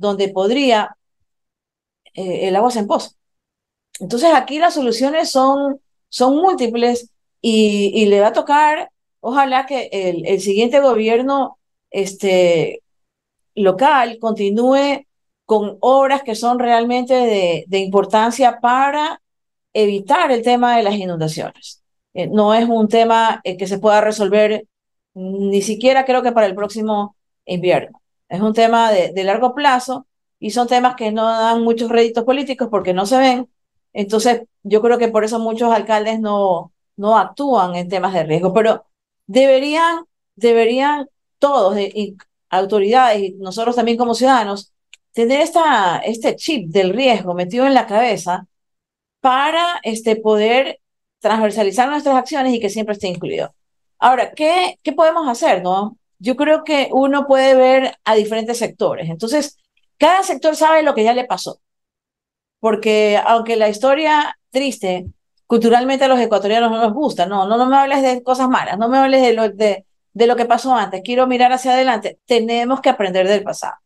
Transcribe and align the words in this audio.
donde 0.00 0.28
podría, 0.30 0.96
eh, 2.14 2.48
el 2.48 2.56
agua 2.56 2.70
se 2.70 2.80
empoza. 2.80 3.10
Entonces 4.00 4.30
aquí 4.34 4.58
las 4.58 4.74
soluciones 4.74 5.30
son, 5.30 5.80
son 6.08 6.36
múltiples 6.36 7.10
y, 7.40 7.92
y 7.94 8.06
le 8.06 8.20
va 8.20 8.28
a 8.28 8.32
tocar, 8.32 8.90
ojalá 9.20 9.66
que 9.66 9.88
el, 9.92 10.26
el 10.26 10.40
siguiente 10.40 10.80
gobierno 10.80 11.58
este, 11.90 12.82
local 13.54 14.18
continúe 14.20 15.06
con 15.44 15.76
obras 15.80 16.22
que 16.22 16.34
son 16.34 16.58
realmente 16.58 17.14
de, 17.14 17.64
de 17.68 17.78
importancia 17.78 18.60
para 18.60 19.20
evitar 19.72 20.30
el 20.32 20.42
tema 20.42 20.76
de 20.76 20.82
las 20.82 20.94
inundaciones. 20.94 21.82
Eh, 22.14 22.26
no 22.28 22.54
es 22.54 22.68
un 22.68 22.88
tema 22.88 23.40
eh, 23.44 23.56
que 23.56 23.66
se 23.66 23.78
pueda 23.78 24.00
resolver 24.00 24.66
ni 25.14 25.62
siquiera 25.62 26.04
creo 26.04 26.22
que 26.22 26.32
para 26.32 26.46
el 26.46 26.54
próximo 26.54 27.16
invierno. 27.44 27.99
Es 28.30 28.40
un 28.40 28.54
tema 28.54 28.92
de, 28.92 29.12
de, 29.12 29.24
largo 29.24 29.54
plazo 29.54 30.06
y 30.38 30.50
son 30.50 30.68
temas 30.68 30.96
que 30.96 31.12
no 31.12 31.26
dan 31.26 31.62
muchos 31.62 31.90
réditos 31.90 32.24
políticos 32.24 32.68
porque 32.70 32.94
no 32.94 33.06
se 33.06 33.18
ven. 33.18 33.50
Entonces, 33.92 34.42
yo 34.62 34.80
creo 34.82 34.98
que 34.98 35.08
por 35.08 35.24
eso 35.24 35.38
muchos 35.38 35.72
alcaldes 35.72 36.20
no, 36.20 36.72
no 36.96 37.18
actúan 37.18 37.74
en 37.76 37.88
temas 37.88 38.14
de 38.14 38.24
riesgo, 38.24 38.52
pero 38.54 38.86
deberían, 39.26 40.04
deberían 40.36 41.08
todos, 41.38 41.78
y 41.78 42.16
autoridades 42.50 43.22
y 43.22 43.32
nosotros 43.34 43.76
también 43.76 43.96
como 43.98 44.14
ciudadanos, 44.14 44.72
tener 45.12 45.40
esta, 45.40 45.98
este 45.98 46.36
chip 46.36 46.70
del 46.70 46.90
riesgo 46.92 47.34
metido 47.34 47.66
en 47.66 47.74
la 47.74 47.86
cabeza 47.86 48.46
para 49.20 49.80
este, 49.82 50.16
poder 50.16 50.80
transversalizar 51.20 51.88
nuestras 51.88 52.16
acciones 52.16 52.54
y 52.54 52.60
que 52.60 52.70
siempre 52.70 52.94
esté 52.94 53.08
incluido. 53.08 53.54
Ahora, 53.98 54.32
¿qué, 54.32 54.78
¿qué 54.82 54.92
podemos 54.92 55.28
hacer? 55.28 55.62
No? 55.62 55.96
Yo 56.20 56.36
creo 56.36 56.64
que 56.64 56.90
uno 56.92 57.26
puede 57.26 57.54
ver 57.56 57.96
a 58.04 58.14
diferentes 58.14 58.58
sectores. 58.58 59.10
Entonces, 59.10 59.58
cada 59.98 60.22
sector 60.22 60.54
sabe 60.54 60.82
lo 60.82 60.94
que 60.94 61.04
ya 61.04 61.14
le 61.14 61.24
pasó. 61.24 61.60
Porque 62.60 63.20
aunque 63.26 63.56
la 63.56 63.68
historia 63.68 64.38
triste, 64.50 65.06
culturalmente 65.46 66.04
a 66.04 66.08
los 66.08 66.20
ecuatorianos 66.20 66.70
no 66.70 66.78
nos 66.78 66.92
gusta, 66.94 67.26
no, 67.26 67.48
no, 67.48 67.56
no 67.56 67.66
me 67.66 67.76
hables 67.76 68.02
de 68.02 68.22
cosas 68.22 68.48
malas, 68.48 68.78
no 68.78 68.88
me 68.88 68.98
hables 68.98 69.22
de 69.22 69.32
lo, 69.32 69.48
de, 69.48 69.84
lo 70.14 70.36
que 70.36 70.44
pasó 70.44 70.74
antes, 70.74 71.02
quiero 71.04 71.26
mirar 71.26 71.52
hacia 71.52 71.72
adelante. 71.72 72.20
Tenemos 72.26 72.80
que 72.80 72.90
aprender 72.90 73.26
del 73.26 73.42
pasado. 73.42 73.76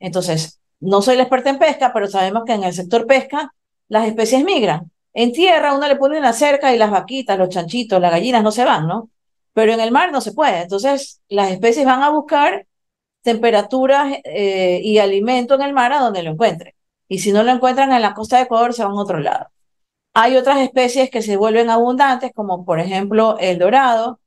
Entonces, 0.00 0.60
no 0.80 1.02
soy 1.02 1.16
la 1.16 1.24
experta 1.24 1.50
en 1.50 1.58
pesca, 1.58 1.92
pero 1.92 2.08
sabemos 2.08 2.44
que 2.46 2.54
en 2.54 2.64
el 2.64 2.72
sector 2.72 3.06
pesca 3.06 3.52
las 3.88 4.06
especies 4.08 4.44
migran. 4.44 4.90
En 5.12 5.32
tierra 5.32 5.74
uno 5.74 5.88
le 5.88 5.96
pone 5.96 6.18
una 6.18 6.32
cerca 6.32 6.74
y 6.74 6.78
las 6.78 6.90
vaquitas, 6.90 7.38
los 7.38 7.48
chanchitos, 7.50 8.00
las 8.00 8.10
gallinas 8.10 8.42
no 8.42 8.52
se 8.52 8.64
van, 8.64 8.86
¿no? 8.86 9.10
Pero 9.58 9.72
en 9.72 9.80
el 9.80 9.90
mar 9.90 10.12
no 10.12 10.20
se 10.20 10.32
puede. 10.32 10.62
Entonces, 10.62 11.20
las 11.28 11.50
especies 11.50 11.84
van 11.84 12.04
a 12.04 12.10
buscar 12.10 12.68
temperaturas 13.22 14.18
eh, 14.22 14.80
y 14.84 14.98
alimento 14.98 15.56
en 15.56 15.62
el 15.62 15.72
mar 15.72 15.92
a 15.92 15.98
donde 15.98 16.22
lo 16.22 16.30
encuentren. 16.30 16.74
Y 17.08 17.18
si 17.18 17.32
no 17.32 17.42
lo 17.42 17.50
encuentran 17.50 17.90
en 17.92 18.00
la 18.02 18.14
costa 18.14 18.36
de 18.36 18.44
Ecuador, 18.44 18.72
se 18.72 18.84
van 18.84 18.92
a 18.92 19.00
otro 19.02 19.18
lado. 19.18 19.48
Hay 20.14 20.36
otras 20.36 20.60
especies 20.60 21.10
que 21.10 21.22
se 21.22 21.36
vuelven 21.36 21.70
abundantes, 21.70 22.30
como 22.32 22.64
por 22.64 22.78
ejemplo 22.78 23.36
el 23.40 23.58
dorado. 23.58 24.20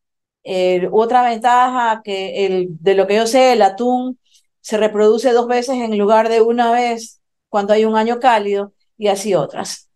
Otra 0.92 1.24
ventaja 1.24 2.02
que 2.04 2.46
el, 2.46 2.68
de 2.82 2.96
lo 2.96 3.08
que 3.08 3.16
yo 3.16 3.26
sé, 3.26 3.54
el 3.54 3.62
atún 3.62 4.20
se 4.60 4.78
reproduce 4.78 5.32
dos 5.32 5.48
veces 5.48 5.76
en 5.78 5.98
lugar 5.98 6.28
de 6.28 6.42
una 6.42 6.74
vez 6.74 7.22
cuando 7.48 7.72
hay 7.72 7.86
un 7.86 7.96
año 7.96 8.20
cálido 8.20 8.74
y 8.98 9.08
así 9.08 9.34
otras. 9.34 9.90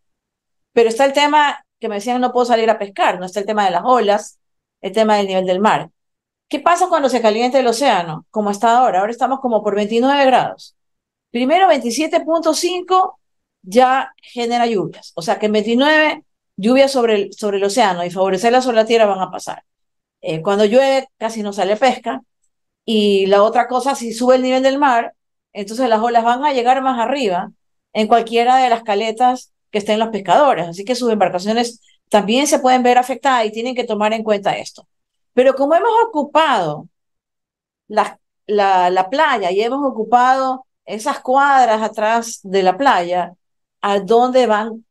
Pero 0.72 0.88
está 0.88 1.03
el 1.03 1.11
tema 1.11 1.66
que 1.78 1.89
me 1.89 1.95
decían 1.95 2.22
no 2.22 2.31
puedo 2.31 2.45
salir 2.45 2.69
a 2.69 2.80
pescar, 2.80 3.19
no 3.19 3.25
está 3.25 3.41
el 3.41 3.45
tema 3.45 3.66
de 3.66 3.72
las 3.72 3.83
olas, 3.83 4.39
el 4.86 4.91
tema 4.91 5.17
del 5.17 5.28
nivel 5.28 5.45
del 5.47 5.59
mar. 5.59 5.89
¿Qué 6.47 6.59
pasa 6.59 6.88
cuando 6.89 7.09
se 7.09 7.22
calienta 7.22 7.59
el 7.59 7.67
océano? 7.67 8.28
Como 8.30 8.52
está 8.52 8.78
ahora, 8.78 9.00
ahora 9.00 9.11
estamos 9.11 9.39
como 9.39 9.64
por 9.64 9.75
29 9.75 10.25
grados. 10.28 10.75
Primero 11.31 11.67
27.5 11.67 13.17
ya 13.63 14.13
genera 14.22 14.67
lluvias, 14.67 15.11
o 15.16 15.23
sea 15.23 15.39
que 15.39 15.47
en 15.47 15.53
29 15.53 16.23
lluvias 16.56 16.91
sobre 16.91 17.16
el, 17.16 17.33
sobre 17.33 17.58
el 17.58 17.63
océano 17.63 18.06
y 18.06 18.11
favorecerlas 18.11 18.63
sobre 18.63 18.78
la 18.78 18.85
tierra 18.85 19.07
van 19.07 19.22
a 19.22 19.31
pasar. 19.31 19.63
Eh, 20.22 20.41
cuando 20.44 20.66
llueve 20.66 21.09
casi 21.17 21.41
no 21.41 21.52
sale 21.52 21.78
pesca 21.78 22.22
y 22.85 23.25
la 23.25 23.44
otra 23.44 23.67
cosa, 23.67 23.96
si 23.96 24.13
sube 24.13 24.35
el 24.35 24.44
nivel 24.44 24.62
del 24.63 24.78
mar, 24.78 25.16
entonces 25.52 25.90
las 25.90 26.02
olas 26.02 26.23
van 26.23 26.46
a 26.46 26.53
llegar 26.53 26.81
más 26.84 27.00
arriba 27.00 27.52
en 27.94 28.07
cualquiera 28.07 28.57
de 28.57 28.69
las 28.69 28.84
caletas 28.84 29.52
que 29.72 29.79
estén 29.79 30.00
los 30.00 30.09
pescadores. 30.09 30.67
Así 30.67 30.85
que 30.85 30.96
sus 30.96 31.12
embarcaciones 31.12 31.81
también 32.09 32.47
se 32.47 32.59
pueden 32.59 32.83
ver 32.83 32.97
afectadas 32.97 33.45
y 33.45 33.51
tienen 33.51 33.75
que 33.75 33.83
tomar 33.83 34.13
en 34.13 34.23
cuenta 34.23 34.57
esto. 34.57 34.88
Pero 35.33 35.55
como 35.55 35.75
hemos 35.75 35.91
ocupado 36.07 36.88
la, 37.88 38.19
la, 38.47 38.89
la 38.89 39.09
playa 39.09 39.51
y 39.51 39.61
hemos 39.61 39.83
ocupado 39.85 40.66
esas 40.85 41.19
cuadras 41.19 41.81
atrás 41.81 42.39
de 42.43 42.63
la 42.63 42.77
playa, 42.77 43.33
¿a 43.81 43.99
dónde 43.99 44.47
van 44.47 44.85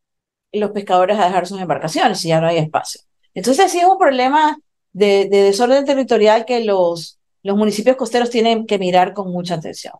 los 0.52 0.70
pescadores 0.72 1.18
a 1.18 1.26
dejar 1.26 1.46
sus 1.46 1.60
embarcaciones 1.60 2.20
si 2.20 2.28
ya 2.28 2.40
no 2.40 2.48
hay 2.48 2.58
espacio? 2.58 3.00
Entonces 3.34 3.70
sí 3.72 3.78
es 3.80 3.86
un 3.86 3.98
problema 3.98 4.56
de, 4.92 5.28
de 5.28 5.42
desorden 5.42 5.84
territorial 5.84 6.44
que 6.44 6.64
los, 6.64 7.18
los 7.42 7.56
municipios 7.56 7.96
costeros 7.96 8.30
tienen 8.30 8.66
que 8.66 8.78
mirar 8.78 9.12
con 9.14 9.30
mucha 9.32 9.54
atención. 9.54 9.94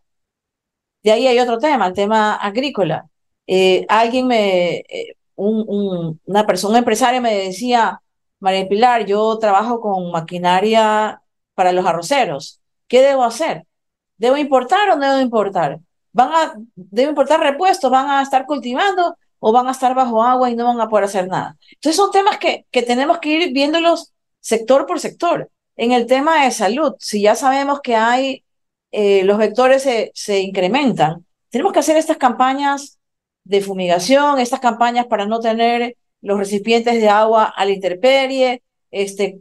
De 1.03 1.11
ahí 1.11 1.27
hay 1.27 1.39
otro 1.39 1.59
tema, 1.59 1.87
el 1.87 1.93
tema 1.93 2.35
agrícola. 2.35 3.07
Eh, 3.47 3.85
alguien 3.89 4.27
me, 4.27 4.77
eh, 4.77 5.14
un, 5.35 5.65
un, 5.67 6.21
una 6.25 6.45
persona 6.45 6.79
empresaria 6.79 7.21
me 7.21 7.35
decía, 7.35 8.01
María 8.39 8.67
Pilar, 8.67 9.05
yo 9.05 9.37
trabajo 9.39 9.79
con 9.81 10.11
maquinaria 10.11 11.21
para 11.53 11.71
los 11.71 11.85
arroceros. 11.85 12.61
¿Qué 12.87 13.01
debo 13.01 13.23
hacer? 13.23 13.65
¿Debo 14.17 14.37
importar 14.37 14.89
o 14.89 14.95
no 14.95 15.09
debo 15.09 15.21
importar? 15.21 15.79
¿Van 16.11 16.31
a, 16.33 16.53
¿Debo 16.75 17.09
importar 17.09 17.39
repuestos? 17.39 17.91
¿Van 17.91 18.09
a 18.09 18.21
estar 18.21 18.45
cultivando 18.45 19.15
o 19.39 19.51
van 19.51 19.67
a 19.67 19.71
estar 19.71 19.93
bajo 19.95 20.23
agua 20.23 20.49
y 20.49 20.55
no 20.55 20.65
van 20.65 20.79
a 20.81 20.89
poder 20.89 21.05
hacer 21.05 21.27
nada? 21.27 21.57
Entonces 21.73 21.97
son 21.97 22.11
temas 22.11 22.37
que, 22.37 22.65
que 22.71 22.83
tenemos 22.83 23.19
que 23.19 23.29
ir 23.29 23.53
viéndolos 23.53 24.13
sector 24.39 24.85
por 24.85 24.99
sector. 24.99 25.49
En 25.75 25.91
el 25.91 26.05
tema 26.05 26.43
de 26.43 26.51
salud, 26.51 26.93
si 26.99 27.21
ya 27.21 27.35
sabemos 27.35 27.81
que 27.81 27.95
hay 27.95 28.45
eh, 28.97 29.25
los 29.25 29.37
vectores 29.37 29.83
se, 29.83 30.11
se 30.13 30.39
incrementan. 30.39 31.25
Tenemos 31.49 31.73
que 31.73 31.79
hacer 31.79 31.97
estas 31.97 32.15
campañas 32.15 32.97
de 33.45 33.61
fumigación, 33.61 34.39
estas 34.39 34.59
campañas 34.59 35.05
para 35.07 35.25
no 35.25 35.39
tener 35.39 35.97
los 36.21 36.37
recipientes 36.39 36.95
de 36.95 37.09
agua 37.09 37.45
a 37.45 37.65
la 37.65 37.71
intemperie, 37.71 38.63
este, 38.91 39.39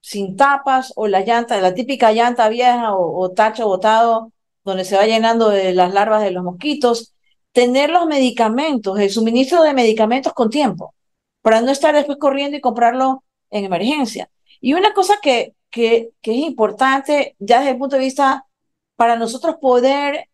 sin 0.00 0.36
tapas 0.36 0.92
o 0.96 1.06
la 1.06 1.20
llanta, 1.20 1.60
la 1.60 1.74
típica 1.74 2.12
llanta 2.12 2.48
vieja 2.48 2.94
o, 2.94 3.20
o 3.20 3.30
tacho 3.30 3.66
botado 3.66 4.32
donde 4.64 4.84
se 4.84 4.96
va 4.96 5.06
llenando 5.06 5.48
de 5.50 5.72
las 5.74 5.92
larvas 5.92 6.22
de 6.22 6.30
los 6.30 6.44
mosquitos. 6.44 7.14
Tener 7.52 7.90
los 7.90 8.06
medicamentos, 8.06 8.98
el 8.98 9.10
suministro 9.10 9.62
de 9.62 9.74
medicamentos 9.74 10.32
con 10.32 10.50
tiempo, 10.50 10.94
para 11.42 11.60
no 11.60 11.70
estar 11.70 11.94
después 11.94 12.18
corriendo 12.18 12.56
y 12.56 12.60
comprarlo 12.60 13.24
en 13.50 13.64
emergencia. 13.64 14.30
Y 14.60 14.74
una 14.74 14.94
cosa 14.94 15.18
que, 15.22 15.54
que, 15.70 16.10
que 16.22 16.32
es 16.32 16.38
importante 16.38 17.36
ya 17.38 17.58
desde 17.58 17.72
el 17.72 17.78
punto 17.78 17.96
de 17.96 18.04
vista 18.04 18.46
para 18.96 19.16
nosotros 19.16 19.56
poder 19.60 20.28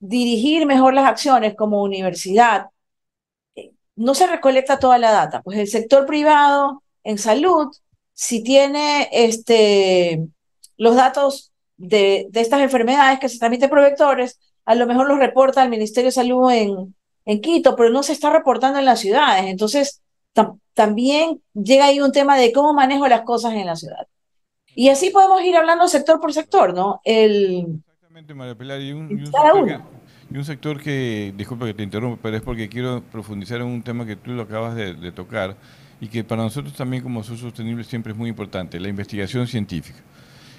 dirigir 0.00 0.66
mejor 0.66 0.94
las 0.94 1.06
acciones 1.06 1.54
como 1.54 1.82
universidad, 1.82 2.70
eh, 3.54 3.72
no 3.96 4.14
se 4.14 4.26
recolecta 4.26 4.78
toda 4.78 4.98
la 4.98 5.12
data. 5.12 5.42
Pues 5.42 5.58
el 5.58 5.68
sector 5.68 6.06
privado 6.06 6.82
en 7.04 7.18
salud, 7.18 7.68
si 8.14 8.42
tiene 8.42 9.08
este, 9.12 10.26
los 10.76 10.96
datos 10.96 11.52
de, 11.76 12.26
de 12.30 12.40
estas 12.40 12.60
enfermedades 12.62 13.20
que 13.20 13.28
se 13.28 13.38
transmiten 13.38 13.70
por 13.70 13.80
vectores, 13.82 14.38
a 14.64 14.74
lo 14.74 14.86
mejor 14.86 15.08
los 15.08 15.18
reporta 15.18 15.62
el 15.62 15.70
Ministerio 15.70 16.08
de 16.08 16.12
Salud 16.12 16.50
en, 16.50 16.94
en 17.24 17.40
Quito, 17.40 17.76
pero 17.76 17.90
no 17.90 18.02
se 18.02 18.12
está 18.12 18.30
reportando 18.30 18.78
en 18.78 18.84
las 18.84 19.00
ciudades. 19.00 19.46
Entonces, 19.46 20.02
tam 20.32 20.60
también 20.74 21.42
llega 21.54 21.86
ahí 21.86 22.00
un 22.00 22.12
tema 22.12 22.36
de 22.38 22.52
cómo 22.52 22.72
manejo 22.72 23.06
las 23.08 23.22
cosas 23.22 23.52
en 23.54 23.66
la 23.66 23.76
ciudad. 23.76 24.06
Y 24.74 24.88
así 24.88 25.10
podemos 25.10 25.42
ir 25.42 25.56
hablando 25.56 25.88
sector 25.88 26.20
por 26.20 26.32
sector, 26.32 26.72
¿no? 26.72 27.00
El, 27.04 27.82
María 28.34 28.54
Pilar, 28.54 28.80
y 28.80 28.92
un, 28.92 29.10
y, 29.10 29.14
un 29.14 29.26
sector 29.26 29.66
que, 29.66 29.80
y 30.30 30.36
un, 30.36 30.44
sector 30.44 30.80
que, 30.80 31.34
disculpa 31.36 31.66
que 31.66 31.74
te 31.74 31.82
interrumpa, 31.82 32.18
pero 32.22 32.36
es 32.36 32.42
porque 32.42 32.68
quiero 32.68 33.02
profundizar 33.10 33.60
en 33.60 33.66
un 33.66 33.82
tema 33.82 34.04
que 34.06 34.16
tú 34.16 34.32
lo 34.32 34.42
acabas 34.42 34.74
de, 34.74 34.94
de 34.94 35.12
tocar 35.12 35.56
y 36.00 36.08
que 36.08 36.22
para 36.22 36.42
nosotros 36.42 36.74
también 36.74 37.02
como 37.02 37.22
Sur 37.22 37.38
Sostenible 37.38 37.82
siempre 37.84 38.12
es 38.12 38.18
muy 38.18 38.28
importante, 38.28 38.78
la 38.78 38.88
investigación 38.88 39.46
científica. 39.46 39.98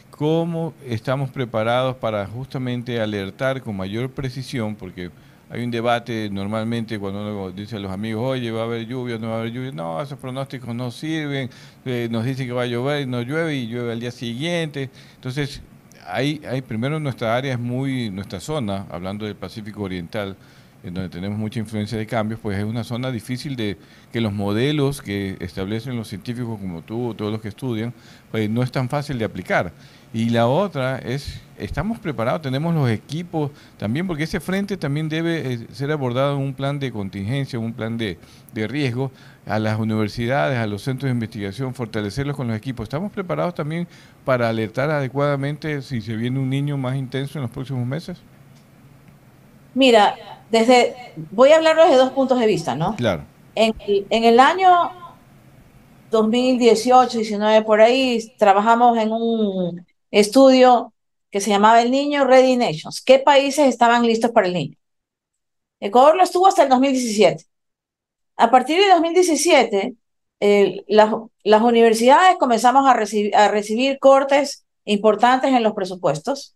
¿Cómo 0.09 0.74
estamos 0.86 1.30
preparados 1.30 1.95
para 1.95 2.25
justamente 2.25 3.00
alertar 3.00 3.62
con 3.62 3.75
mayor 3.75 4.12
precisión? 4.12 4.75
Porque 4.75 5.09
hay 5.50 5.63
un 5.63 5.71
debate 5.71 6.30
normalmente 6.31 7.00
cuando 7.00 7.21
uno 7.21 7.51
dice 7.51 7.77
a 7.77 7.80
los 7.80 7.91
amigos, 7.91 8.24
oye, 8.24 8.51
va 8.51 8.62
a 8.62 8.63
haber 8.65 8.86
lluvia, 8.86 9.18
no 9.18 9.30
va 9.30 9.38
a 9.38 9.39
haber 9.39 9.51
lluvia. 9.51 9.71
No, 9.71 10.01
esos 10.01 10.19
pronósticos 10.19 10.75
no 10.75 10.91
sirven, 10.91 11.50
eh, 11.86 12.07
nos 12.12 12.24
dicen 12.24 12.47
que 12.47 12.53
va 12.53 12.63
a 12.63 12.68
llover 12.68 13.01
y 13.01 13.06
no 13.06 13.21
llueve 13.21 13.56
y 13.56 13.68
llueve 13.68 13.94
al 13.94 14.00
día 14.00 14.12
siguiente. 14.12 14.89
Entonces, 15.15 15.62
hay, 16.06 16.42
hay 16.48 16.62
primero 16.62 17.00
nuestra 17.00 17.36
área 17.36 17.53
es 17.53 17.59
muy, 17.59 18.09
nuestra 18.09 18.39
zona, 18.39 18.86
hablando 18.89 19.25
del 19.25 19.36
Pacífico 19.36 19.83
Oriental, 19.83 20.36
en 20.83 20.94
donde 20.94 21.10
tenemos 21.10 21.38
mucha 21.38 21.60
influencia 21.60 21.98
de 21.98 22.07
cambios, 22.07 22.39
pues 22.39 22.57
es 22.57 22.63
una 22.63 22.83
zona 22.83 23.12
difícil 23.12 23.56
de 23.56 23.78
que 24.12 24.19
los 24.19 24.33
modelos 24.33 25.01
que 25.01 25.38
establecen 25.39 25.95
los 25.95 26.07
científicos 26.07 26.60
como 26.60 26.81
tú, 26.81 27.13
todos 27.13 27.31
los 27.31 27.42
que 27.42 27.50
estudian, 27.50 27.94
pues 28.31 28.50
no 28.50 28.63
es 28.63 28.72
tan 28.72 28.89
fácil 28.89 29.19
de 29.19 29.25
aplicar. 29.25 29.72
Y 30.13 30.30
la 30.30 30.48
otra 30.48 30.98
es, 30.98 31.39
estamos 31.57 32.00
preparados, 32.00 32.42
tenemos 32.42 32.74
los 32.74 32.89
equipos 32.89 33.51
también, 33.78 34.07
porque 34.07 34.24
ese 34.24 34.39
frente 34.42 34.75
también 34.75 35.07
debe 35.07 35.54
eh, 35.54 35.68
ser 35.72 35.92
abordado 35.92 36.36
en 36.36 36.42
un 36.42 36.54
plan 36.54 36.80
de 36.80 36.92
contingencia, 36.92 37.57
un 37.60 37.74
plan 37.74 37.98
de, 37.98 38.18
de 38.54 38.68
riesgo, 38.68 39.12
a 39.45 39.57
las 39.57 39.80
universidades, 39.80 40.57
a 40.57 40.68
los 40.68 40.81
centros 40.81 41.07
de 41.07 41.13
investigación, 41.13 41.74
fortalecerlos 41.74 42.36
con 42.36 42.48
los 42.48 42.57
equipos. 42.57 42.84
¿Estamos 42.84 43.12
preparados 43.12 43.56
también 43.56 43.88
para 44.25 44.50
alertar 44.50 44.89
adecuadamente 44.89 45.81
si 45.81 46.01
se 46.01 46.16
viene 46.16 46.39
un 46.39 46.50
niño 46.50 46.77
más 46.77 46.95
intenso 46.95 47.38
en 47.38 47.44
los 47.44 47.51
próximos 47.51 47.88
meses? 47.88 48.18
Mira, 49.74 50.40
desde, 50.51 51.13
voy 51.31 51.51
a 51.51 51.56
hablar 51.56 51.77
desde 51.77 51.95
dos 51.95 52.12
puntos 52.12 52.39
de 52.39 52.45
vista, 52.45 52.75
¿no? 52.75 52.95
Claro. 52.95 53.25
En, 53.56 53.74
en 53.88 54.24
el 54.24 54.39
año 54.39 54.92
2018, 56.12 57.18
19, 57.19 57.65
por 57.65 57.81
ahí, 57.81 58.33
trabajamos 58.38 58.98
en 58.98 59.12
un 59.12 59.86
estudio 60.12 60.94
que 61.31 61.39
se 61.39 61.50
llamaba 61.50 61.81
El 61.81 61.89
Niño 61.89 62.25
Ready 62.25 62.57
Nations. 62.57 63.01
¿Qué 63.01 63.18
países 63.19 63.68
estaban 63.68 64.06
listos 64.06 64.31
para 64.31 64.48
el 64.48 64.53
niño? 64.53 64.77
Ecuador 65.80 66.15
lo 66.15 66.24
estuvo 66.24 66.48
hasta 66.48 66.63
el 66.63 66.69
2017. 66.69 67.45
A 68.36 68.51
partir 68.51 68.80
de 68.80 68.89
2017, 68.89 69.95
las, 70.88 71.13
las, 71.44 71.62
universidades 71.62 72.38
comenzamos 72.38 72.86
a, 72.86 72.92
a 72.92 73.48
recibir 73.48 74.00
cortes 74.00 74.65
importantes 74.83 75.53
en 75.53 75.63
los 75.63 75.74
presupuestos 75.74 76.56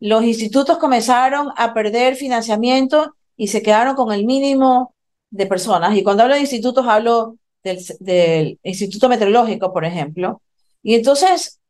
los 0.00 0.24
institutos 0.24 0.78
comenzaron 0.78 1.50
a 1.56 1.74
perder 1.74 2.16
financiamiento 2.16 3.14
y 3.36 3.48
se 3.48 3.62
quedaron 3.62 3.96
con 3.96 4.12
el 4.12 4.24
mínimo 4.24 4.94
de 5.30 5.46
personas. 5.46 5.96
Y 5.96 6.02
cuando 6.02 6.22
hablo 6.22 6.34
de 6.34 6.40
institutos, 6.40 6.86
hablo 6.86 7.36
del, 7.62 8.58
Instituto 8.62 9.08
Meteorológico, 9.08 9.72
por 9.72 9.84
ejemplo. 9.84 10.42
Y 10.82 10.94
entonces, 10.94 11.60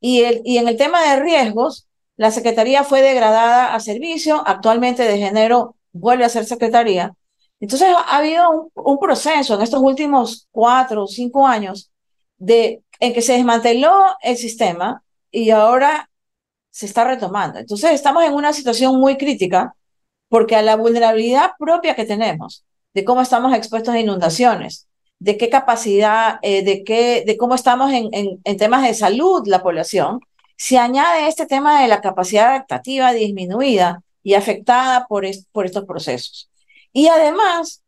y, 0.00 0.22
el, 0.22 0.42
y 0.44 0.58
en 0.58 0.68
el 0.68 0.76
tema 0.76 1.02
de 1.02 1.22
riesgos, 1.22 1.86
la 2.16 2.30
Secretaría 2.30 2.84
fue 2.84 3.02
degradada 3.02 3.74
a 3.74 3.80
servicio, 3.80 4.42
actualmente 4.46 5.04
de 5.04 5.18
género 5.18 5.76
vuelve 5.92 6.24
a 6.24 6.28
ser 6.28 6.44
Secretaría. 6.44 7.14
Entonces 7.60 7.88
ha 7.88 8.16
habido 8.16 8.50
un, 8.50 8.70
un, 8.74 8.98
proceso 8.98 9.54
en 9.54 9.62
estos 9.62 9.80
últimos 9.82 10.46
cuatro 10.50 11.04
o 11.04 11.06
cinco 11.06 11.46
años 11.46 11.90
de, 12.38 12.82
en 13.00 13.12
que 13.12 13.22
se 13.22 13.34
desmanteló 13.34 13.92
el 14.22 14.36
sistema 14.36 15.02
y 15.30 15.50
ahora 15.50 16.08
se 16.70 16.86
está 16.86 17.04
retomando. 17.04 17.58
Entonces 17.58 17.92
estamos 17.92 18.24
en 18.24 18.34
una 18.34 18.52
situación 18.52 18.98
muy 18.98 19.16
crítica 19.16 19.74
porque 20.28 20.56
a 20.56 20.62
la 20.62 20.76
vulnerabilidad 20.76 21.52
propia 21.58 21.94
que 21.94 22.04
tenemos, 22.04 22.64
de 22.94 23.04
cómo 23.04 23.22
estamos 23.22 23.54
expuestos 23.54 23.94
a 23.94 24.00
inundaciones, 24.00 24.86
de 25.18 25.36
qué 25.36 25.48
capacidad, 25.48 26.38
eh, 26.42 26.62
de, 26.62 26.84
qué, 26.84 27.24
de 27.26 27.36
cómo 27.36 27.54
estamos 27.54 27.92
en, 27.92 28.10
en, 28.12 28.56
temas 28.56 28.82
de 28.82 28.94
salud 28.94 29.42
la 29.46 29.62
población, 29.62 30.20
se 30.56 30.78
añade 30.78 31.28
este 31.28 31.46
tema 31.46 31.82
de 31.82 31.88
la 31.88 32.00
capacidad 32.00 32.50
adaptativa 32.50 33.12
disminuida 33.12 34.02
y 34.22 34.34
afectada 34.34 35.06
por, 35.06 35.24
por 35.52 35.66
estos 35.66 35.84
procesos. 35.84 36.50
Y 36.92 37.08
además, 37.08 37.82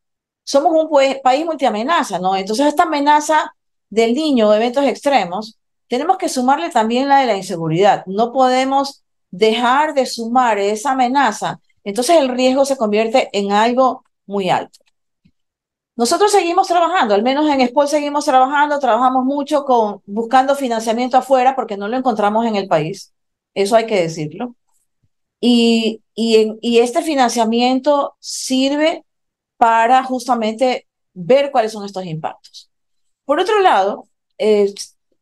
somos 0.45 0.73
un 0.73 0.89
país 1.23 1.45
multiamenaza, 1.45 2.19
¿no? 2.19 2.37
Entonces, 2.37 2.67
esta 2.67 2.85
amenaza 2.85 3.55
del 3.89 4.15
niño 4.15 4.51
de 4.51 4.57
eventos 4.57 4.85
extremos 4.85 5.59
tenemos 5.91 6.19
que 6.19 6.29
sumarle 6.29 6.71
también 6.71 7.09
la 7.09 7.19
de 7.19 7.27
la 7.27 7.37
inseguridad. 7.37 8.05
No 8.07 8.33
podemos 8.33 9.03
dejar 9.33 9.93
de 9.93 10.07
sumar 10.07 10.57
esa 10.59 10.93
amenaza. 10.93 11.61
Entonces 11.83 12.17
el 12.17 12.29
riesgo 12.29 12.65
se 12.65 12.77
convierte 12.77 13.29
en 13.33 13.51
algo 13.51 14.05
muy 14.25 14.51
alto. 14.51 14.79
Nosotros 15.97 16.31
seguimos 16.31 16.69
trabajando, 16.69 17.13
al 17.13 17.25
menos 17.25 17.51
en 17.51 17.67
SPOL 17.67 17.89
seguimos 17.89 18.25
trabajando, 18.25 18.79
trabajamos 18.79 19.25
mucho 19.25 19.65
con 19.65 20.01
buscando 20.07 20.55
financiamiento 20.55 21.17
afuera 21.17 21.57
porque 21.57 21.77
no 21.77 21.89
lo 21.89 21.97
encontramos 21.97 22.47
en 22.47 22.55
el 22.55 22.69
país. 22.69 23.13
Eso 23.53 23.75
hay 23.75 23.87
que 23.87 24.01
decirlo. 24.01 24.55
Y, 25.41 26.03
y, 26.15 26.57
y 26.61 26.79
este 26.79 27.03
financiamiento 27.03 28.15
sirve 28.21 29.05
para 29.57 30.05
justamente 30.05 30.87
ver 31.15 31.51
cuáles 31.51 31.73
son 31.73 31.85
estos 31.85 32.05
impactos. 32.07 32.71
Por 33.25 33.41
otro 33.41 33.59
lado, 33.61 34.07
eh, 34.39 34.73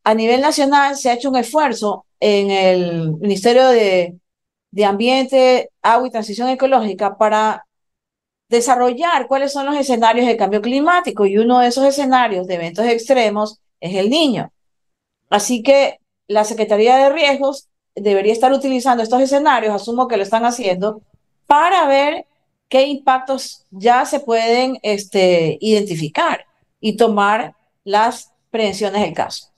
a 0.09 0.15
nivel 0.15 0.41
nacional 0.41 0.97
se 0.97 1.11
ha 1.11 1.13
hecho 1.13 1.29
un 1.29 1.37
esfuerzo 1.37 2.07
en 2.19 2.51
el 2.51 3.13
Ministerio 3.19 3.69
de, 3.69 4.19
Ambiente, 4.83 5.69
Agua 5.83 6.09
y 6.09 6.11
Transición 6.11 6.49
Ecológica 6.49 7.19
para 7.19 7.67
desarrollar 8.49 9.27
cuáles 9.27 9.53
son 9.53 9.67
los 9.67 9.77
escenarios 9.77 10.27
de 10.27 10.39
cambio 10.39 10.63
climático 10.63 11.27
y 11.27 11.37
uno 11.37 11.61
de 11.61 11.69
esos 11.69 11.85
escenarios 11.85 12.47
de 12.47 12.55
eventos 12.55 12.87
extremos 12.87 13.61
es 13.81 13.97
el 13.97 14.09
niño. 14.09 14.51
Así 15.29 15.63
que 15.63 15.99
la 16.27 16.45
Secretaría 16.45 16.97
de 16.97 17.11
Riesgos 17.11 17.69
debería 17.95 18.33
estar 18.33 18.51
utilizando 18.55 19.03
estos 19.03 19.21
escenarios, 19.21 19.75
asumo 19.75 20.09
que 20.09 20.17
lo 20.17 20.23
están 20.23 20.47
haciendo, 20.47 21.03
para 21.47 21.87
ver 21.87 22.25
qué 22.71 22.87
impactos 22.87 23.67
ya 23.71 24.07
se 24.07 24.21
pueden 24.21 24.79
este, 24.83 25.59
identificar 25.61 26.47
y 26.81 26.97
tomar 26.97 27.57
las 27.85 28.33
prevenciones 28.51 29.03
del 29.03 29.13
caso. 29.13 29.49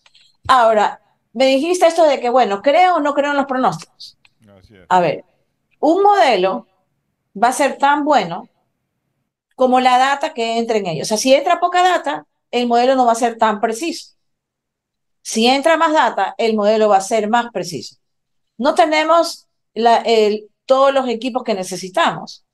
Ahora, 0.49 1.01
me 1.33 1.47
dijiste 1.47 1.87
esto 1.87 2.05
de 2.05 2.21
que, 2.21 2.31
bueno, 2.31 2.63
creo 2.63 2.97
o 2.97 3.01
no 3.01 3.15
creo 3.15 3.31
en 3.31 3.37
los 3.37 3.47
pronósticos. 3.47 4.19
A 4.89 5.01
ver, 5.01 5.25
un 5.79 6.03
modelo 6.03 6.67
va 7.41 7.49
a 7.49 7.53
ser 7.53 7.79
tan 7.79 8.05
bueno 8.05 8.49
como 9.55 9.79
la 9.81 9.99
data 9.99 10.35
que 10.35 10.59
entre 10.59 10.79
en 10.79 10.87
ellos. 10.87 11.07
O 11.07 11.09
sea, 11.09 11.17
si 11.17 11.35
entra 11.35 11.61
poca 11.61 11.83
data, 11.83 12.27
el 12.51 12.67
modelo 12.67 12.97
no 12.97 13.07
va 13.07 13.13
a 13.13 13.17
ser 13.17 13.39
tan 13.39 13.61
preciso. 13.61 14.15
Si 15.23 15.47
entra 15.47 15.77
más 15.77 15.93
data, 15.93 16.35
el 16.39 16.57
modelo 16.57 16.89
va 16.89 16.97
a 16.97 17.03
ser 17.03 17.29
más 17.29 17.51
preciso. 17.53 17.97
No 18.57 18.75
tenemos 18.75 19.47
todos 20.67 20.93
los 20.93 21.09
equipos 21.09 21.45
que 21.45 21.55
necesitamos. 21.55 22.45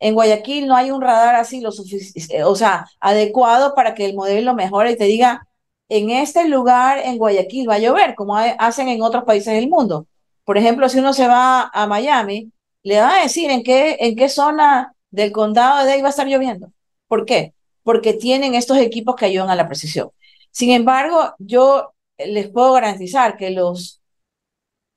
En 0.00 0.14
Guayaquil 0.14 0.66
no 0.66 0.74
hay 0.74 0.90
un 0.90 1.00
radar 1.00 1.36
así 1.36 1.60
lo 1.60 1.70
suficiente, 1.70 2.42
o 2.44 2.56
sea, 2.56 2.86
adecuado 2.98 3.74
para 3.74 3.94
que 3.94 4.04
el 4.04 4.14
modelo 4.14 4.54
mejore 4.54 4.92
y 4.92 4.96
te 4.96 5.04
diga 5.04 5.46
en 5.88 6.10
este 6.10 6.48
lugar 6.48 6.98
en 7.04 7.18
Guayaquil 7.18 7.68
va 7.68 7.74
a 7.74 7.78
llover, 7.78 8.14
como 8.14 8.36
hacen 8.36 8.88
en 8.88 9.02
otros 9.02 9.24
países 9.24 9.54
del 9.54 9.68
mundo. 9.68 10.06
Por 10.44 10.58
ejemplo, 10.58 10.88
si 10.88 10.98
uno 10.98 11.12
se 11.12 11.28
va 11.28 11.70
a 11.72 11.86
Miami, 11.86 12.52
le 12.82 13.00
va 13.00 13.18
a 13.18 13.22
decir 13.22 13.50
en 13.50 13.62
qué, 13.62 13.96
en 14.00 14.16
qué 14.16 14.28
zona 14.28 14.94
del 15.10 15.32
condado 15.32 15.84
de 15.84 15.92
ahí 15.92 16.02
va 16.02 16.08
a 16.08 16.10
estar 16.10 16.26
lloviendo. 16.26 16.72
¿Por 17.08 17.24
qué? 17.24 17.54
Porque 17.82 18.14
tienen 18.14 18.54
estos 18.54 18.78
equipos 18.78 19.16
que 19.16 19.26
ayudan 19.26 19.50
a 19.50 19.56
la 19.56 19.66
precisión. 19.66 20.10
Sin 20.50 20.70
embargo, 20.70 21.34
yo 21.38 21.94
les 22.18 22.48
puedo 22.48 22.72
garantizar 22.72 23.36
que 23.36 23.50
los 23.50 24.00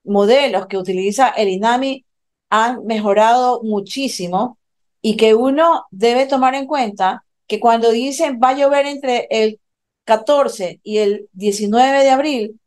modelos 0.04 0.68
que 0.68 0.78
utiliza 0.78 1.30
el 1.30 1.50
INAMI 1.50 2.06
han 2.50 2.86
mejorado 2.86 3.62
muchísimo 3.64 4.58
y 5.02 5.18
que 5.18 5.36
uno 5.36 5.86
debe 5.92 6.26
tomar 6.26 6.56
en 6.56 6.66
cuenta 6.66 7.26
que 7.46 7.60
cuando 7.60 7.92
dicen 7.92 8.40
va 8.44 8.50
a 8.50 8.58
llover 8.58 8.86
entre 8.86 9.28
el 9.30 9.60
14 10.08 10.80
y 10.84 11.00
el 11.00 11.30
19 11.34 12.04
de 12.04 12.10
abril 12.10 12.60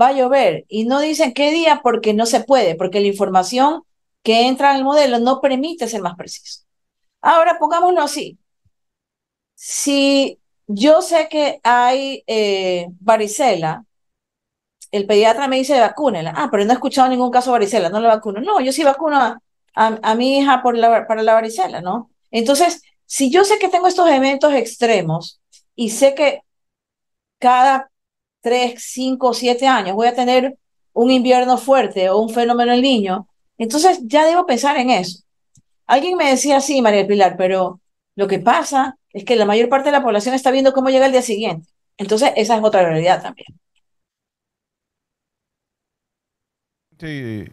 va 0.00 0.08
a 0.08 0.12
llover 0.12 0.64
y 0.68 0.84
no 0.84 1.00
dicen 1.00 1.32
qué 1.32 1.52
día 1.52 1.80
porque 1.82 2.12
no 2.12 2.26
se 2.26 2.40
puede, 2.44 2.74
porque 2.74 3.00
la 3.00 3.06
información 3.06 3.82
que 4.22 4.48
entra 4.48 4.72
en 4.72 4.78
el 4.78 4.84
modelo 4.84 5.18
no 5.20 5.40
permite 5.40 5.88
ser 5.88 6.02
más 6.02 6.16
preciso. 6.16 6.64
Ahora, 7.22 7.58
pongámoslo 7.58 8.02
así. 8.02 8.38
Si 9.54 10.38
yo 10.66 11.02
sé 11.02 11.28
que 11.28 11.60
hay 11.64 12.22
eh, 12.26 12.86
varicela, 13.00 13.84
el 14.90 15.06
pediatra 15.06 15.48
me 15.48 15.56
dice 15.56 15.78
vacúnela. 15.80 16.32
Ah, 16.36 16.48
pero 16.50 16.64
no 16.64 16.72
he 16.72 16.74
escuchado 16.74 17.08
ningún 17.08 17.30
caso 17.30 17.50
de 17.50 17.58
varicela, 17.58 17.90
no 17.90 18.00
la 18.00 18.08
vacuno. 18.08 18.40
No, 18.40 18.60
yo 18.60 18.72
sí 18.72 18.82
vacuno 18.84 19.18
a, 19.18 19.40
a, 19.74 20.14
mi 20.16 20.38
hija 20.38 20.62
por 20.62 20.76
la, 20.76 21.06
para 21.06 21.22
la 21.22 21.34
varicela, 21.34 21.80
¿no? 21.80 22.10
Entonces, 22.30 22.82
si 23.06 23.30
yo 23.30 23.44
sé 23.44 23.58
que 23.58 23.68
tengo 23.68 23.86
estos 23.86 24.08
eventos 24.10 24.52
extremos 24.54 25.40
y 25.74 25.90
sé 25.90 26.14
que 26.14 26.42
cada 27.38 27.90
tres, 28.40 28.82
cinco, 28.86 29.34
siete 29.34 29.66
años 29.66 29.94
voy 29.94 30.08
a 30.08 30.14
tener 30.14 30.58
un 30.92 31.10
invierno 31.10 31.58
fuerte 31.58 32.10
o 32.10 32.18
un 32.18 32.30
fenómeno 32.30 32.72
en 32.72 32.82
niño, 32.82 33.28
entonces 33.56 34.00
ya 34.04 34.26
debo 34.26 34.46
pensar 34.46 34.76
en 34.76 34.90
eso. 34.90 35.22
Alguien 35.86 36.16
me 36.16 36.30
decía 36.30 36.58
así, 36.58 36.82
María 36.82 37.06
Pilar, 37.06 37.36
pero 37.36 37.80
lo 38.16 38.26
que 38.26 38.38
pasa 38.38 38.98
es 39.12 39.24
que 39.24 39.36
la 39.36 39.44
mayor 39.46 39.68
parte 39.68 39.88
de 39.88 39.92
la 39.92 40.02
población 40.02 40.34
está 40.34 40.50
viendo 40.50 40.72
cómo 40.72 40.90
llega 40.90 41.06
el 41.06 41.12
día 41.12 41.22
siguiente. 41.22 41.68
Entonces, 41.96 42.32
esa 42.36 42.56
es 42.56 42.64
otra 42.64 42.82
realidad 42.82 43.22
también. 43.22 43.46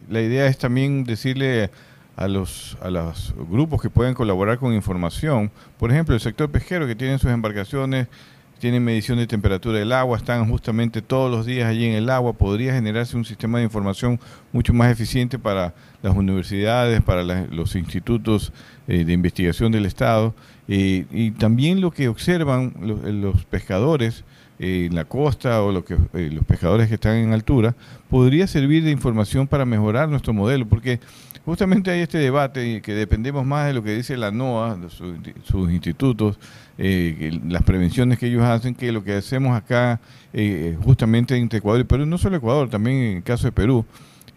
la 0.08 0.20
idea 0.20 0.46
es 0.46 0.58
también 0.58 1.04
decirle 1.04 1.70
a 2.16 2.26
los, 2.26 2.76
a 2.80 2.90
los 2.90 3.32
grupos 3.48 3.80
que 3.80 3.90
pueden 3.90 4.14
colaborar 4.14 4.58
con 4.58 4.74
información, 4.74 5.52
por 5.78 5.92
ejemplo, 5.92 6.14
el 6.14 6.20
sector 6.20 6.50
pesquero 6.50 6.86
que 6.86 6.96
tiene 6.96 7.18
sus 7.18 7.30
embarcaciones 7.30 8.08
tienen 8.58 8.84
medición 8.84 9.18
de 9.18 9.26
temperatura 9.26 9.78
del 9.78 9.92
agua, 9.92 10.16
están 10.16 10.48
justamente 10.48 11.02
todos 11.02 11.30
los 11.30 11.46
días 11.46 11.68
allí 11.68 11.84
en 11.84 11.94
el 11.94 12.10
agua, 12.10 12.32
podría 12.32 12.72
generarse 12.72 13.16
un 13.16 13.24
sistema 13.24 13.58
de 13.58 13.64
información 13.64 14.18
mucho 14.52 14.72
más 14.72 14.90
eficiente 14.90 15.38
para 15.38 15.74
las 16.02 16.16
universidades, 16.16 17.02
para 17.02 17.22
los 17.22 17.76
institutos 17.76 18.52
eh, 18.88 19.04
de 19.04 19.12
investigación 19.12 19.72
del 19.72 19.86
Estado. 19.86 20.34
Y 20.68 21.30
también 21.32 21.80
lo 21.80 21.92
que 21.92 22.08
observan 22.08 22.74
los, 22.80 23.44
pescadores 23.44 24.24
en 24.58 24.94
la 24.96 25.04
costa 25.04 25.62
o 25.62 25.70
lo 25.70 25.84
que, 25.84 25.96
los 26.12 26.44
pescadores 26.44 26.88
que 26.88 26.94
están 26.94 27.16
en 27.16 27.32
altura 27.32 27.76
podría 28.10 28.48
servir 28.48 28.82
de 28.82 28.90
información 28.90 29.46
para 29.46 29.64
mejorar 29.64 30.08
nuestro 30.08 30.32
modelo, 30.32 30.66
porque 30.66 30.98
justamente 31.46 31.92
hay 31.92 32.00
este 32.00 32.18
debate 32.18 32.82
que 32.82 32.92
dependemos 32.92 33.46
más 33.46 33.68
de 33.68 33.72
lo 33.72 33.82
que 33.82 33.94
dice 33.94 34.16
la 34.16 34.32
NOAA, 34.32 34.76
de 34.76 34.90
sus 34.90 35.70
institutos, 35.70 36.38
eh, 36.76 37.40
las 37.48 37.62
prevenciones 37.62 38.18
que 38.18 38.26
ellos 38.26 38.42
hacen, 38.42 38.74
que 38.74 38.90
lo 38.90 39.04
que 39.04 39.14
hacemos 39.14 39.56
acá, 39.56 40.00
eh, 40.32 40.76
justamente 40.82 41.36
entre 41.36 41.60
Ecuador 41.60 41.80
y 41.80 41.84
Perú, 41.84 42.04
no 42.04 42.18
solo 42.18 42.36
Ecuador, 42.36 42.68
también 42.68 42.96
en 42.96 43.16
el 43.18 43.22
caso 43.22 43.46
de 43.46 43.52
Perú. 43.52 43.86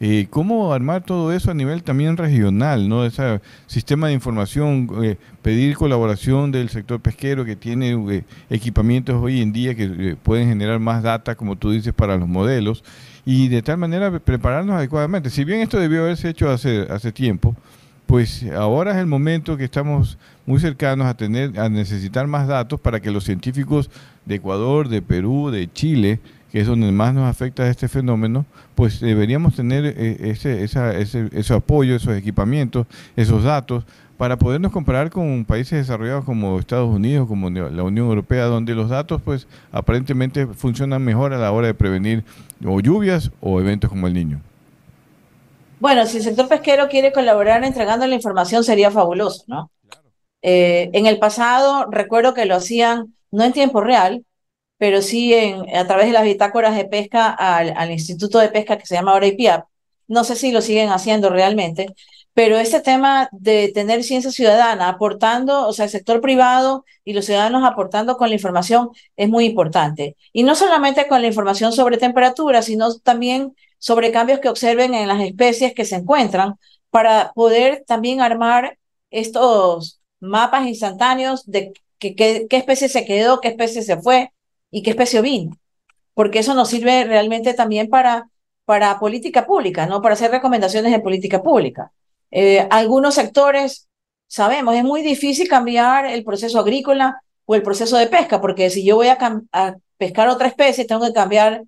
Eh, 0.02 0.28
¿Cómo 0.30 0.74
armar 0.74 1.04
todo 1.04 1.34
eso 1.34 1.52
a 1.52 1.54
nivel 1.54 1.84
también 1.84 2.16
regional, 2.16 2.88
no? 2.88 3.06
Ese 3.06 3.42
sistema 3.68 4.08
de 4.08 4.14
información, 4.14 4.90
pedir 5.42 5.76
colaboración 5.76 6.52
del 6.52 6.70
sector 6.70 7.02
pesquero 7.02 7.44
que 7.44 7.58
tiene 7.58 8.24
equipamientos 8.50 9.22
hoy 9.22 9.42
en 9.42 9.52
día 9.52 9.76
que 9.76 10.16
pueden 10.24 10.48
generar 10.48 10.80
más 10.80 11.04
data, 11.04 11.36
como 11.36 11.58
tú 11.58 11.72
dices, 11.72 11.94
para 11.94 12.16
los 12.16 12.30
modelos 12.30 12.84
y 13.26 13.48
de 13.48 13.62
tal 13.62 13.78
manera 13.78 14.18
prepararnos 14.20 14.76
adecuadamente. 14.76 15.30
Si 15.30 15.44
bien 15.44 15.60
esto 15.60 15.80
debió 15.80 16.02
haberse 16.02 16.30
hecho 16.30 16.50
hace, 16.50 16.88
hace 16.90 17.12
tiempo, 17.12 17.56
pues 18.08 18.44
ahora 18.56 18.94
es 18.94 18.98
el 18.98 19.06
momento 19.06 19.56
que 19.56 19.66
estamos 19.66 20.18
muy 20.48 20.60
cercanos 20.60 21.06
a 21.06 21.14
tener, 21.16 21.60
a 21.60 21.70
necesitar 21.70 22.26
más 22.26 22.48
datos 22.48 22.80
para 22.80 23.00
que 23.00 23.12
los 23.12 23.26
científicos 23.26 23.92
de 24.26 24.36
Ecuador, 24.36 24.90
de 24.90 25.04
Perú, 25.04 25.52
de 25.52 25.72
Chile, 25.72 26.20
que 26.52 26.62
es 26.62 26.68
donde 26.68 26.92
más 26.92 27.14
nos 27.14 27.30
afecta 27.30 27.68
este 27.70 27.88
fenómeno, 27.88 28.46
pues 28.76 29.00
deberíamos 29.00 29.56
tener 29.56 29.86
eh, 29.86 30.18
ese, 30.32 30.64
ese, 30.64 31.30
ese 31.32 31.54
apoyo, 31.54 31.96
esos 31.96 32.16
equipamientos, 32.16 32.88
esos 33.16 33.44
datos, 33.44 33.84
para 34.20 34.38
podernos 34.38 34.74
comparar 34.74 35.10
con 35.10 35.46
países 35.46 35.80
desarrollados 35.80 36.26
como 36.26 36.60
Estados 36.60 36.94
Unidos, 36.94 37.26
como 37.26 37.50
la 37.50 37.84
Unión 37.84 38.08
Europea, 38.08 38.46
donde 38.46 38.76
los 38.76 38.90
datos 38.90 39.22
pues 39.24 39.48
aparentemente 39.72 40.46
funcionan 40.46 41.02
mejor 41.02 41.34
a 41.34 41.38
la 41.38 41.54
hora 41.54 41.68
de 41.68 41.74
prevenir 41.74 42.26
o 42.66 42.82
lluvias 42.82 43.32
o 43.40 43.62
eventos 43.62 43.90
como 43.90 44.08
el 44.08 44.14
niño. 44.14 44.42
Bueno, 45.80 46.06
si 46.06 46.18
el 46.18 46.24
sector 46.24 46.50
pesquero 46.50 46.90
quiere 46.90 47.14
colaborar 47.14 47.64
entregando 47.64 48.06
la 48.06 48.16
información 48.16 48.66
sería 48.66 48.92
fabuloso, 48.92 49.46
¿no? 49.48 49.72
Eh, 50.42 50.90
en 50.92 51.06
el 51.06 51.18
pasado 51.18 51.88
recuerdo 51.90 52.34
que 52.34 52.46
lo 52.46 52.56
hacían 52.56 53.14
no 53.32 53.46
en 53.46 53.54
tiempo 53.54 53.80
real, 53.80 54.26
pero 54.80 55.02
sí 55.04 55.34
en, 55.34 55.76
a 55.76 55.86
través 55.88 56.08
de 56.08 56.14
las 56.14 56.24
bitácoras 56.24 56.76
de 56.76 56.86
pesca 56.86 57.30
al, 57.30 57.74
al 57.78 57.92
Instituto 57.92 58.40
de 58.40 58.50
Pesca 58.50 58.78
que 58.78 58.86
se 58.88 58.96
llama 58.96 59.12
ahora 59.12 59.28
IPIAP. 59.28 59.66
No 60.08 60.24
sé 60.24 60.36
si 60.36 60.52
lo 60.52 60.62
siguen 60.62 60.90
haciendo 60.90 61.30
realmente, 61.30 61.88
pero 62.34 62.58
este 62.58 62.80
tema 62.80 63.28
de 63.34 63.72
tener 63.74 64.04
ciencia 64.04 64.32
ciudadana 64.32 64.88
aportando, 64.88 65.68
o 65.68 65.74
sea, 65.74 65.86
el 65.86 65.92
sector 65.92 66.22
privado 66.22 66.86
y 67.04 67.12
los 67.14 67.26
ciudadanos 67.26 67.66
aportando 67.66 68.16
con 68.16 68.30
la 68.30 68.36
información 68.36 68.90
es 69.18 69.28
muy 69.28 69.46
importante. 69.46 70.16
Y 70.32 70.44
no 70.44 70.56
solamente 70.56 71.08
con 71.10 71.22
la 71.22 71.28
información 71.28 71.74
sobre 71.74 71.98
temperatura, 71.98 72.62
sino 72.62 72.96
también 73.00 73.54
sobre 73.80 74.12
cambios 74.14 74.40
que 74.40 74.48
observen 74.50 74.94
en 74.94 75.10
las 75.10 75.22
especies 75.22 75.74
que 75.74 75.84
se 75.84 75.96
encuentran 75.98 76.56
para 76.90 77.34
poder 77.34 77.84
también 77.86 78.22
armar 78.22 78.80
estos 79.12 80.00
mapas 80.22 80.68
instantáneos 80.68 81.46
de 81.46 81.74
qué 82.00 82.48
especie 82.50 82.88
se 82.88 83.06
quedó, 83.06 83.42
qué 83.42 83.50
especie 83.50 83.82
se 83.82 83.98
fue 84.02 84.32
y 84.72 84.84
qué 84.84 84.92
especie 84.92 85.22
vino. 85.22 85.58
Porque 86.14 86.40
eso 86.40 86.54
nos 86.54 86.70
sirve 86.70 87.06
realmente 87.06 87.54
también 87.54 87.90
para, 87.90 88.30
para 88.66 89.00
política 89.00 89.46
pública, 89.46 89.86
¿no? 89.86 90.02
Para 90.02 90.14
hacer 90.14 90.32
recomendaciones 90.32 90.92
de 90.92 91.00
política 91.00 91.42
pública. 91.42 91.92
Eh, 92.32 92.68
algunos 92.70 93.16
sectores, 93.16 93.88
sabemos, 94.28 94.76
es 94.76 94.84
muy 94.84 95.02
difícil 95.02 95.48
cambiar 95.48 96.06
el 96.06 96.24
proceso 96.24 96.60
agrícola 96.60 97.22
o 97.46 97.56
el 97.56 97.64
proceso 97.64 97.98
de 97.98 98.08
pesca, 98.08 98.40
porque 98.42 98.70
si 98.70 98.86
yo 98.86 98.96
voy 98.96 99.08
a, 99.08 99.18
pescar 99.98 100.30
otra 100.30 100.48
especie, 100.48 100.86
tengo 100.86 101.06
que 101.06 101.14
cambiar 101.14 101.64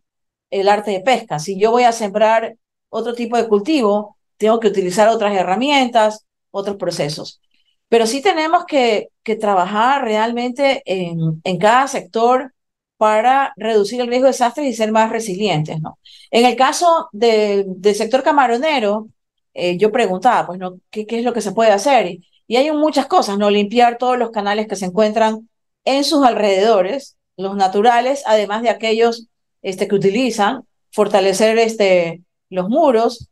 el 0.52 0.70
arte 0.70 0.92
de 0.92 1.02
pesca. 1.02 1.40
Si 1.40 1.60
yo 1.60 1.72
voy 1.72 1.84
a 1.84 1.92
sembrar 1.92 2.56
otro 2.90 3.14
tipo 3.14 3.36
de 3.36 3.48
cultivo, 3.48 4.18
tengo 4.38 4.60
que 4.60 4.68
utilizar 4.68 5.08
otras 5.08 5.36
herramientas, 5.36 6.26
otros 6.52 6.78
procesos. 6.78 7.42
Pero 7.90 8.06
sí 8.06 8.22
tenemos 8.22 8.66
que, 8.66 9.10
que 9.24 9.36
trabajar 9.36 10.04
realmente 10.04 10.82
en, 10.86 11.42
en, 11.44 11.58
cada 11.58 11.88
sector 11.88 12.54
para 13.02 13.52
reducir 13.58 14.00
el 14.00 14.06
riesgo 14.06 14.26
de 14.26 14.34
desastres 14.34 14.68
y 14.68 14.76
ser 14.76 14.92
más 14.92 15.10
resilientes. 15.10 15.82
¿no? 15.82 15.98
En 16.30 16.46
el 16.46 16.56
caso 16.56 17.10
del 17.12 17.96
sector 17.96 18.22
camaronero, 18.22 19.08
eh, 19.56 19.76
yo 19.76 19.92
preguntaba, 19.92 20.46
pues, 20.46 20.60
¿no? 20.60 20.78
¿Qué, 20.92 21.08
¿Qué, 21.08 21.18
es 21.18 21.26
lo 21.26 21.34
que 21.34 21.42
se 21.42 21.52
puede 21.52 21.72
hacer? 21.72 22.20
Y, 22.48 22.56
hay 22.56 22.72
muchas 22.72 23.08
cosas, 23.08 23.40
¿no? 23.40 23.50
Limpiar 23.50 23.98
todos 23.98 24.20
los 24.20 24.30
canales 24.30 24.68
que 24.68 24.76
se 24.76 24.86
encuentran 24.86 25.50
en 25.84 26.04
sus 26.04 26.24
alrededores, 26.24 27.18
los 27.38 27.56
naturales, 27.56 28.22
además 28.28 28.62
de 28.62 28.70
aquellos 28.70 29.30
este, 29.64 29.88
que 29.88 29.96
utilizan, 29.96 30.68
fortalecer 30.92 31.58
este, 31.58 32.22
los 32.52 32.70
muros. 32.70 33.30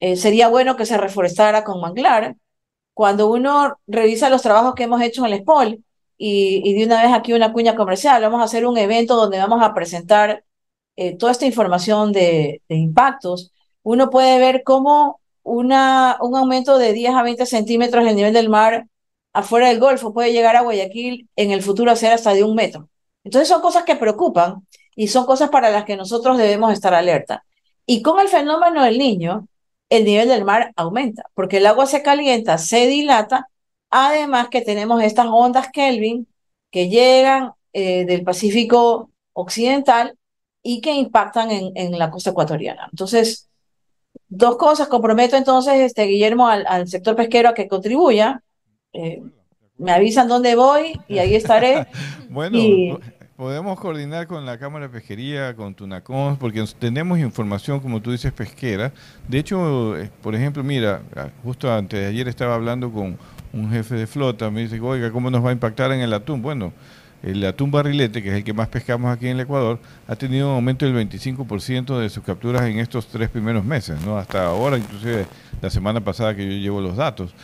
Eh, 0.00 0.16
sería 0.16 0.48
bueno 0.48 0.76
que 0.76 0.84
se 0.84 0.98
reforestara 0.98 1.64
con 1.64 1.80
manglar. 1.80 2.36
Cuando 2.92 3.30
uno 3.30 3.78
revisa 3.86 4.28
los 4.28 4.42
trabajos 4.42 4.74
que 4.74 4.82
hemos 4.82 5.00
hecho 5.00 5.24
en 5.24 5.32
el 5.32 5.40
SPOL, 5.40 5.82
y, 6.22 6.74
de 6.74 6.84
una 6.84 7.02
vez 7.02 7.12
aquí 7.14 7.32
una 7.32 7.52
cuña 7.52 7.74
comercial, 7.74 8.20
vamos 8.20 8.42
a 8.42 8.44
hacer 8.44 8.66
un 8.66 8.76
evento 8.76 9.16
donde 9.16 9.38
vamos 9.38 9.62
a 9.62 9.72
presentar 9.72 10.44
eh, 10.96 11.16
toda 11.16 11.32
esta 11.32 11.46
información 11.46 12.12
de, 12.12 12.60
de 12.68 12.76
impactos, 12.76 13.52
uno 13.82 14.10
puede 14.10 14.38
ver 14.38 14.62
cómo 14.62 15.20
una, 15.42 16.18
un 16.20 16.36
aumento 16.36 16.76
de 16.76 16.92
10 16.92 17.14
a 17.14 17.22
20 17.22 17.46
centímetros 17.46 18.04
del 18.04 18.16
nivel 18.16 18.34
del 18.34 18.50
mar 18.50 18.86
afuera 19.32 19.68
del 19.68 19.80
Golfo 19.80 20.12
puede 20.12 20.32
llegar 20.32 20.56
a 20.56 20.60
Guayaquil 20.60 21.26
en 21.36 21.52
el 21.52 21.62
futuro 21.62 21.90
a 21.90 21.96
ser 21.96 22.12
hasta 22.12 22.34
de 22.34 22.44
un 22.44 22.54
metro. 22.54 22.90
Entonces 23.24 23.48
son 23.48 23.62
cosas 23.62 23.84
que 23.84 23.96
preocupan 23.96 24.66
y 24.94 25.08
son 25.08 25.24
cosas 25.24 25.48
para 25.48 25.70
las 25.70 25.86
que 25.86 25.96
nosotros 25.96 26.36
debemos 26.36 26.70
estar 26.72 26.92
alerta. 26.92 27.44
Y 27.86 28.02
con 28.02 28.20
el 28.20 28.28
fenómeno 28.28 28.84
del 28.84 28.98
niño, 28.98 29.48
el 29.88 30.04
nivel 30.04 30.28
del 30.28 30.44
mar 30.44 30.72
aumenta, 30.76 31.24
porque 31.32 31.56
el 31.58 31.66
agua 31.66 31.86
se 31.86 32.02
calienta, 32.02 32.58
se 32.58 32.86
dilata, 32.88 33.48
además 33.90 34.48
que 34.48 34.62
tenemos 34.62 35.02
estas 35.02 35.26
ondas 35.26 35.68
Kelvin 35.72 36.26
que 36.70 36.88
llegan 36.88 37.52
eh, 37.72 38.04
del 38.06 38.22
Pacífico 38.22 39.10
Occidental 39.32 40.16
y 40.62 40.80
que 40.80 40.92
impactan 40.92 41.50
en, 41.50 41.72
en 41.74 41.98
la 41.98 42.10
costa 42.10 42.30
ecuatoriana. 42.30 42.88
Entonces, 42.90 43.50
Dos 44.28 44.56
cosas, 44.56 44.86
comprometo 44.86 45.36
entonces, 45.36 45.74
este, 45.80 46.04
Guillermo, 46.04 46.48
al, 46.48 46.86
sector 46.86 47.16
pesquero 47.16 47.48
a 47.48 47.54
que 47.54 47.66
contribuya. 47.66 48.42
Eh, 48.92 49.22
me 49.76 49.92
avisan 49.92 50.28
dónde 50.28 50.54
voy 50.54 51.00
y 51.08 51.18
ahí 51.18 51.34
estaré. 51.34 51.88
bueno, 52.30 52.58
podemos 53.34 53.80
coordinar 53.80 54.28
con 54.28 54.46
la 54.46 54.56
Cámara 54.56 54.86
de 54.86 54.92
Pesquería, 54.92 55.56
con 55.56 55.74
Tunacons, 55.74 56.38
porque 56.38 56.64
tenemos 56.78 57.18
información, 57.18 57.80
como 57.80 58.00
tú 58.00 58.12
dices, 58.12 58.32
pesquera. 58.32 58.92
De 59.26 59.38
hecho, 59.38 59.96
eh, 59.96 60.10
por 60.22 60.36
ejemplo, 60.36 60.62
mira, 60.62 61.02
justo 61.42 61.72
antes 61.72 61.98
de 61.98 62.06
ayer 62.06 62.28
estaba 62.28 62.54
hablando 62.54 62.92
con 62.92 63.18
un 63.52 63.70
jefe 63.70 63.94
de 63.94 64.06
flota, 64.06 64.50
me 64.50 64.62
dice, 64.62 64.80
oiga, 64.80 65.10
¿cómo 65.10 65.30
nos 65.30 65.44
va 65.44 65.50
a 65.50 65.52
impactar 65.52 65.92
en 65.92 66.00
el 66.00 66.12
atún? 66.12 66.42
Bueno, 66.42 66.72
el 67.22 67.44
atún 67.44 67.70
barrilete, 67.70 68.22
que 68.22 68.30
es 68.30 68.34
el 68.36 68.44
que 68.44 68.54
más 68.54 68.68
pescamos 68.68 69.14
aquí 69.14 69.26
en 69.26 69.36
el 69.36 69.40
Ecuador, 69.40 69.78
ha 70.06 70.16
tenido 70.16 70.48
un 70.48 70.54
aumento 70.54 70.86
del 70.86 70.94
25% 70.94 71.98
de 71.98 72.08
sus 72.08 72.24
capturas 72.24 72.62
en 72.62 72.78
estos 72.78 73.08
tres 73.08 73.28
primeros 73.28 73.64
meses, 73.64 74.00
¿no? 74.04 74.16
Hasta 74.16 74.46
ahora, 74.46 74.78
inclusive 74.78 75.26
la 75.60 75.68
semana 75.68 76.00
pasada 76.00 76.34
que 76.34 76.44
yo 76.44 76.52
llevo 76.52 76.80
los 76.80 76.96
datos. 76.96 77.34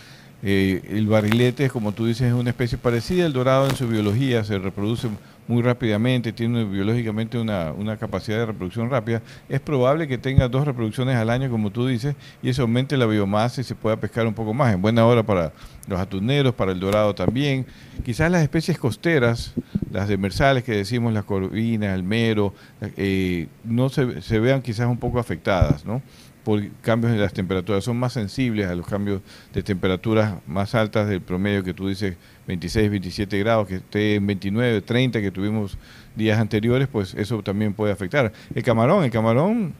Eh, 0.49 0.81
el 0.91 1.09
barrilete, 1.09 1.69
como 1.69 1.91
tú 1.91 2.07
dices, 2.07 2.29
es 2.29 2.33
una 2.33 2.51
especie 2.51 2.79
parecida 2.79 3.27
al 3.27 3.33
dorado 3.33 3.69
en 3.69 3.75
su 3.75 3.89
biología, 3.89 4.45
se 4.45 4.61
reproduce 4.61 5.09
muy 5.49 5.61
rápidamente, 5.61 6.33
tiene 6.33 6.63
biológicamente 6.63 7.37
una, 7.37 7.73
una, 7.73 7.97
capacidad 7.97 8.39
de 8.39 8.47
reproducción 8.47 8.89
rápida, 8.89 9.23
es 9.49 9.59
probable 9.59 10.07
que 10.07 10.19
tenga 10.19 10.49
dos 10.49 10.65
reproducciones 10.65 11.17
al 11.17 11.31
año, 11.31 11.51
como 11.51 11.71
tú 11.71 11.89
dices, 11.89 12.15
y 12.45 12.49
eso 12.49 12.63
aumente 12.63 12.97
la 12.97 13.07
biomasa 13.07 13.61
y 13.61 13.65
se 13.65 13.75
pueda 13.75 13.97
pescar 13.97 14.25
un 14.25 14.35
poco 14.35 14.55
más. 14.55 14.73
En 14.73 14.81
buena 14.81 15.05
hora 15.05 15.25
para 15.25 15.53
los 15.89 15.99
atuneros, 15.99 16.55
para 16.55 16.71
el 16.71 16.79
dorado 16.79 17.13
también. 17.13 17.67
Quizás 18.05 18.31
las 18.31 18.43
especies 18.43 18.79
costeras, 18.79 19.53
las 19.91 20.07
demersales 20.07 20.63
que 20.63 20.77
decimos, 20.77 21.13
las 21.13 21.25
corvinas, 21.25 21.93
el 21.93 22.05
mero, 22.05 22.55
eh, 22.97 23.49
no 23.65 23.89
se, 23.89 24.23
se 24.23 24.39
vean 24.39 24.63
quizás 24.63 24.87
un 24.87 24.99
poco 24.99 25.19
afectadas, 25.19 25.85
¿no? 25.85 26.03
Por 26.47 26.63
cambios 26.81 27.13
en 27.13 27.21
las 27.21 27.33
temperaturas, 27.33 27.83
son 27.83 27.97
más 27.97 28.13
sensibles 28.13 28.69
a 28.69 28.77
los 28.77 28.87
cambios 28.87 29.21
de 29.53 29.65
temperaturas 29.65 30.35
más 30.47 30.77
altas 30.77 31.09
del 31.09 31.21
promedio 31.21 31.65
que 31.65 31.75
tú 31.75 31.89
dices 31.89 32.17
26, 32.47 32.89
27 32.89 33.37
grados, 33.41 33.67
que 33.67 33.75
esté 33.75 34.15
en 34.15 34.29
29, 34.29 34.81
30 34.81 35.21
que 35.21 35.33
tuvimos 35.33 35.77
días 36.15 36.39
anteriores, 36.39 36.87
pues 36.87 37.15
eso 37.15 37.43
también 37.43 37.75
puede 37.75 37.93
afectar. 37.93 38.33
El 38.55 38.63
camarón, 38.63 39.03
el 39.03 39.11
camarón 39.11 39.75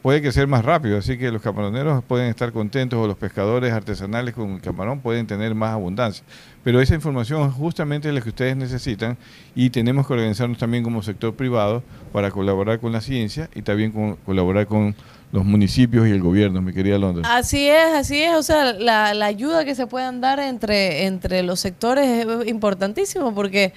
puede 0.00 0.22
que 0.22 0.30
ser 0.30 0.46
más 0.46 0.64
rápido, 0.64 0.96
así 0.96 1.18
que 1.18 1.32
los 1.32 1.42
camaroneros 1.42 2.04
pueden 2.04 2.28
estar 2.28 2.52
contentos 2.52 3.00
o 3.00 3.08
los 3.08 3.16
pescadores 3.16 3.72
artesanales 3.72 4.32
con 4.32 4.52
el 4.52 4.60
camarón 4.60 5.00
pueden 5.00 5.26
tener 5.26 5.56
más 5.56 5.72
abundancia. 5.72 6.24
Pero 6.62 6.80
esa 6.80 6.94
información 6.94 7.48
es 7.48 7.52
justamente 7.52 8.12
la 8.12 8.20
que 8.20 8.28
ustedes 8.28 8.56
necesitan 8.56 9.18
y 9.56 9.70
tenemos 9.70 10.06
que 10.06 10.12
organizarnos 10.12 10.58
también 10.58 10.84
como 10.84 11.02
sector 11.02 11.34
privado 11.34 11.82
para 12.12 12.30
colaborar 12.30 12.78
con 12.78 12.92
la 12.92 13.00
ciencia 13.00 13.50
y 13.56 13.62
también 13.62 13.90
con, 13.90 14.14
colaborar 14.16 14.68
con 14.68 14.94
los 15.32 15.46
municipios 15.46 16.06
y 16.06 16.10
el 16.10 16.20
gobierno, 16.20 16.60
mi 16.60 16.74
querida 16.74 16.98
Londres. 16.98 17.26
Así 17.28 17.66
es, 17.66 17.94
así 17.94 18.22
es. 18.22 18.34
O 18.34 18.42
sea, 18.42 18.74
la, 18.74 19.08
ayuda 19.24 19.64
que 19.64 19.74
se 19.74 19.86
puedan 19.86 20.20
dar 20.20 20.38
entre, 20.38 21.06
entre 21.06 21.42
los 21.42 21.58
sectores 21.58 22.06
es 22.06 22.46
importantísimo 22.46 23.34
porque 23.34 23.72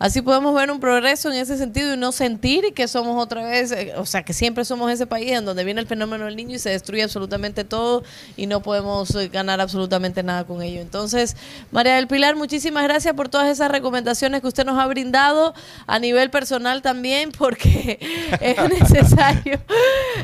así 0.00 0.22
podemos 0.22 0.54
ver 0.54 0.70
un 0.70 0.80
progreso 0.80 1.30
en 1.30 1.36
ese 1.36 1.58
sentido 1.58 1.92
y 1.92 1.96
no 1.98 2.10
sentir 2.10 2.72
que 2.74 2.88
somos 2.88 3.22
otra 3.22 3.44
vez, 3.44 3.70
eh, 3.70 3.92
o 3.96 4.06
sea, 4.06 4.22
que 4.22 4.32
siempre 4.32 4.64
somos 4.64 4.90
ese 4.90 5.06
país 5.06 5.32
en 5.32 5.44
donde 5.44 5.62
viene 5.62 5.80
el 5.80 5.86
fenómeno 5.86 6.24
del 6.24 6.36
niño 6.36 6.56
y 6.56 6.58
se 6.58 6.70
destruye 6.70 7.02
absolutamente 7.02 7.64
todo 7.64 8.02
y 8.34 8.46
no 8.46 8.62
podemos 8.62 9.14
eh, 9.14 9.28
ganar 9.28 9.60
absolutamente 9.60 10.22
nada 10.22 10.44
con 10.44 10.62
ello. 10.62 10.80
Entonces, 10.80 11.36
María 11.70 11.96
del 11.96 12.08
Pilar, 12.08 12.34
muchísimas 12.34 12.82
gracias 12.84 13.14
por 13.14 13.28
todas 13.28 13.48
esas 13.48 13.70
recomendaciones 13.70 14.40
que 14.40 14.48
usted 14.48 14.64
nos 14.64 14.78
ha 14.78 14.86
brindado 14.86 15.52
a 15.86 15.98
nivel 15.98 16.30
personal 16.30 16.80
también 16.80 17.30
porque 17.38 17.98
es 18.40 18.56
necesario, 18.80 19.60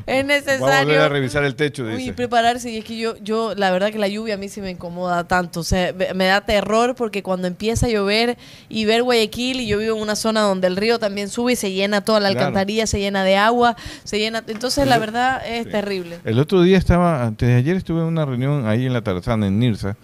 es 0.07 0.25
necesario 0.25 1.03
a 1.03 1.09
revisar 1.11 1.45
el 1.45 1.55
techo, 1.55 1.87
dice. 1.87 2.03
Y 2.03 2.13
prepararse. 2.13 2.71
Y 2.71 2.79
es 2.79 2.85
que 2.87 2.97
yo, 2.97 3.17
yo, 3.19 3.55
la 3.55 3.71
verdad 3.71 3.93
que 3.93 3.99
la 3.99 4.09
lluvia 4.09 4.35
a 4.35 4.39
mí 4.39 4.49
sí 4.49 4.63
me 4.63 4.71
incomoda 4.71 5.29
tanto. 5.29 5.61
O 5.61 5.65
sea, 5.65 5.93
me 6.15 6.25
da 6.25 6.41
terror 6.41 6.95
porque 6.95 7.23
cuando 7.23 7.47
empieza 7.47 7.85
a 7.85 7.89
llover 7.91 8.39
y 8.71 8.87
ver 8.87 9.03
Guayaquil, 9.03 9.66
y 9.66 9.66
yo 9.67 9.79
vivo 9.79 9.97
en 9.97 10.03
una 10.03 10.17
zona 10.17 10.41
donde 10.41 10.67
el 10.67 10.77
río 10.77 10.99
también 10.99 11.29
sube 11.29 11.53
y 11.53 11.57
se 11.57 11.73
llena 11.73 12.01
toda 12.01 12.21
la 12.21 12.29
alcantarilla, 12.29 12.87
se 12.87 12.99
llena 12.99 13.25
de 13.25 13.37
agua, 13.37 13.77
se 14.05 14.19
llena. 14.19 14.43
Entonces, 14.47 14.87
la 14.87 14.99
verdad 14.99 15.43
es 15.47 15.69
terrible. 15.71 16.19
El 16.25 16.39
otro 16.39 16.63
día 16.63 16.79
estaba, 16.79 17.25
antes 17.25 17.49
de 17.49 17.55
ayer 17.55 17.77
estuve 17.77 18.01
en 18.01 18.07
una 18.07 18.25
reunión 18.25 18.67
ahí 18.67 18.87
en 18.87 18.93
la 18.93 19.03
Tarzana, 19.03 19.47
en 19.47 19.59
Nirsa, 19.59 19.97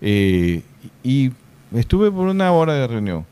eh, 0.00 0.62
y 1.02 1.32
estuve 1.74 2.10
por 2.10 2.28
una 2.28 2.52
hora 2.52 2.74
de 2.74 2.86
reunión. 2.86 3.26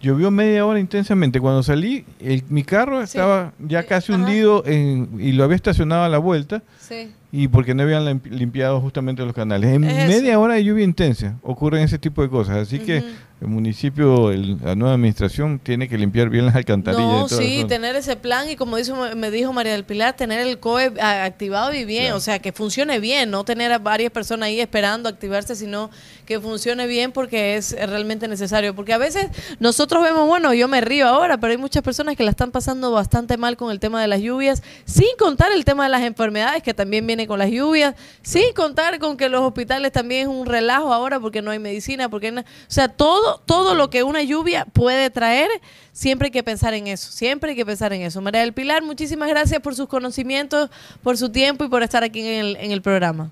Llovió 0.00 0.30
media 0.30 0.64
hora 0.66 0.78
intensamente. 0.78 1.40
Cuando 1.40 1.62
salí, 1.62 2.04
mi 2.48 2.62
carro 2.62 3.02
estaba 3.02 3.52
ya 3.58 3.84
casi 3.84 4.12
hundido 4.12 4.62
y 4.66 5.32
lo 5.32 5.44
había 5.44 5.56
estacionado 5.56 6.04
a 6.04 6.08
la 6.08 6.18
vuelta. 6.18 6.62
Sí 6.78 7.12
y 7.38 7.48
porque 7.48 7.74
no 7.74 7.82
habían 7.82 8.22
limpiado 8.30 8.80
justamente 8.80 9.22
los 9.22 9.34
canales. 9.34 9.74
En 9.74 9.82
media 9.82 10.38
hora 10.38 10.54
de 10.54 10.64
lluvia 10.64 10.84
intensa 10.84 11.36
ocurren 11.42 11.82
ese 11.82 11.98
tipo 11.98 12.22
de 12.22 12.30
cosas. 12.30 12.56
Así 12.56 12.78
que 12.78 13.04
el 13.38 13.48
municipio, 13.48 14.32
la 14.32 14.74
nueva 14.74 14.94
administración, 14.94 15.58
tiene 15.58 15.90
que 15.90 15.98
limpiar 15.98 16.30
bien 16.30 16.46
las 16.46 16.56
alcantarillas. 16.56 17.06
No, 17.06 17.28
sí, 17.28 17.66
tener 17.68 17.94
ese 17.94 18.16
plan 18.16 18.48
y 18.48 18.56
como 18.56 18.78
dijo, 18.78 18.96
me 19.14 19.30
dijo 19.30 19.52
María 19.52 19.72
del 19.72 19.84
Pilar, 19.84 20.16
tener 20.16 20.40
el 20.40 20.58
COE 20.58 20.94
activado 21.00 21.74
y 21.74 21.84
bien, 21.84 22.14
o 22.14 22.20
sea, 22.20 22.38
que 22.38 22.52
funcione 22.52 22.98
bien, 22.98 23.30
no 23.30 23.44
tener 23.44 23.72
a 23.72 23.78
varias 23.78 24.10
personas 24.10 24.46
ahí 24.46 24.58
esperando 24.58 25.10
activarse, 25.10 25.54
sino 25.54 25.90
que 26.24 26.40
funcione 26.40 26.86
bien 26.86 27.12
porque 27.12 27.56
es 27.56 27.76
realmente 27.78 28.26
necesario. 28.26 28.74
Porque 28.74 28.94
a 28.94 28.98
veces 28.98 29.28
nosotros 29.60 30.02
vemos, 30.02 30.26
bueno, 30.26 30.54
yo 30.54 30.66
me 30.66 30.80
río 30.80 31.06
ahora, 31.06 31.38
pero 31.38 31.50
hay 31.50 31.58
muchas 31.58 31.82
personas 31.82 32.16
que 32.16 32.24
la 32.24 32.30
están 32.30 32.50
pasando 32.50 32.90
bastante 32.90 33.36
mal 33.36 33.58
con 33.58 33.70
el 33.70 33.80
tema 33.80 34.00
de 34.00 34.08
las 34.08 34.22
lluvias, 34.22 34.62
sin 34.86 35.14
contar 35.18 35.52
el 35.52 35.66
tema 35.66 35.84
de 35.84 35.90
las 35.90 36.02
enfermedades 36.02 36.62
que 36.62 36.72
también 36.72 37.06
viene 37.06 37.26
con 37.26 37.38
las 37.38 37.50
lluvias, 37.50 37.96
sin 38.22 38.54
contar 38.54 38.98
con 38.98 39.18
que 39.18 39.28
los 39.28 39.42
hospitales 39.42 39.92
también 39.92 40.22
es 40.22 40.28
un 40.28 40.46
relajo 40.46 40.94
ahora 40.94 41.20
porque 41.20 41.42
no 41.42 41.50
hay 41.50 41.58
medicina, 41.58 42.08
porque 42.08 42.30
o 42.30 42.42
sea, 42.66 42.88
todo 42.88 43.25
todo 43.44 43.74
lo 43.74 43.90
que 43.90 44.02
una 44.02 44.22
lluvia 44.22 44.66
puede 44.72 45.10
traer, 45.10 45.50
siempre 45.92 46.26
hay 46.26 46.32
que 46.32 46.42
pensar 46.42 46.74
en 46.74 46.86
eso, 46.86 47.10
siempre 47.10 47.50
hay 47.50 47.56
que 47.56 47.66
pensar 47.66 47.92
en 47.92 48.02
eso. 48.02 48.20
María 48.20 48.40
del 48.40 48.52
Pilar, 48.52 48.82
muchísimas 48.82 49.28
gracias 49.28 49.60
por 49.60 49.74
sus 49.74 49.88
conocimientos, 49.88 50.70
por 51.02 51.16
su 51.16 51.30
tiempo 51.30 51.64
y 51.64 51.68
por 51.68 51.82
estar 51.82 52.04
aquí 52.04 52.20
en 52.20 52.46
el, 52.46 52.56
en 52.56 52.70
el 52.72 52.82
programa. 52.82 53.30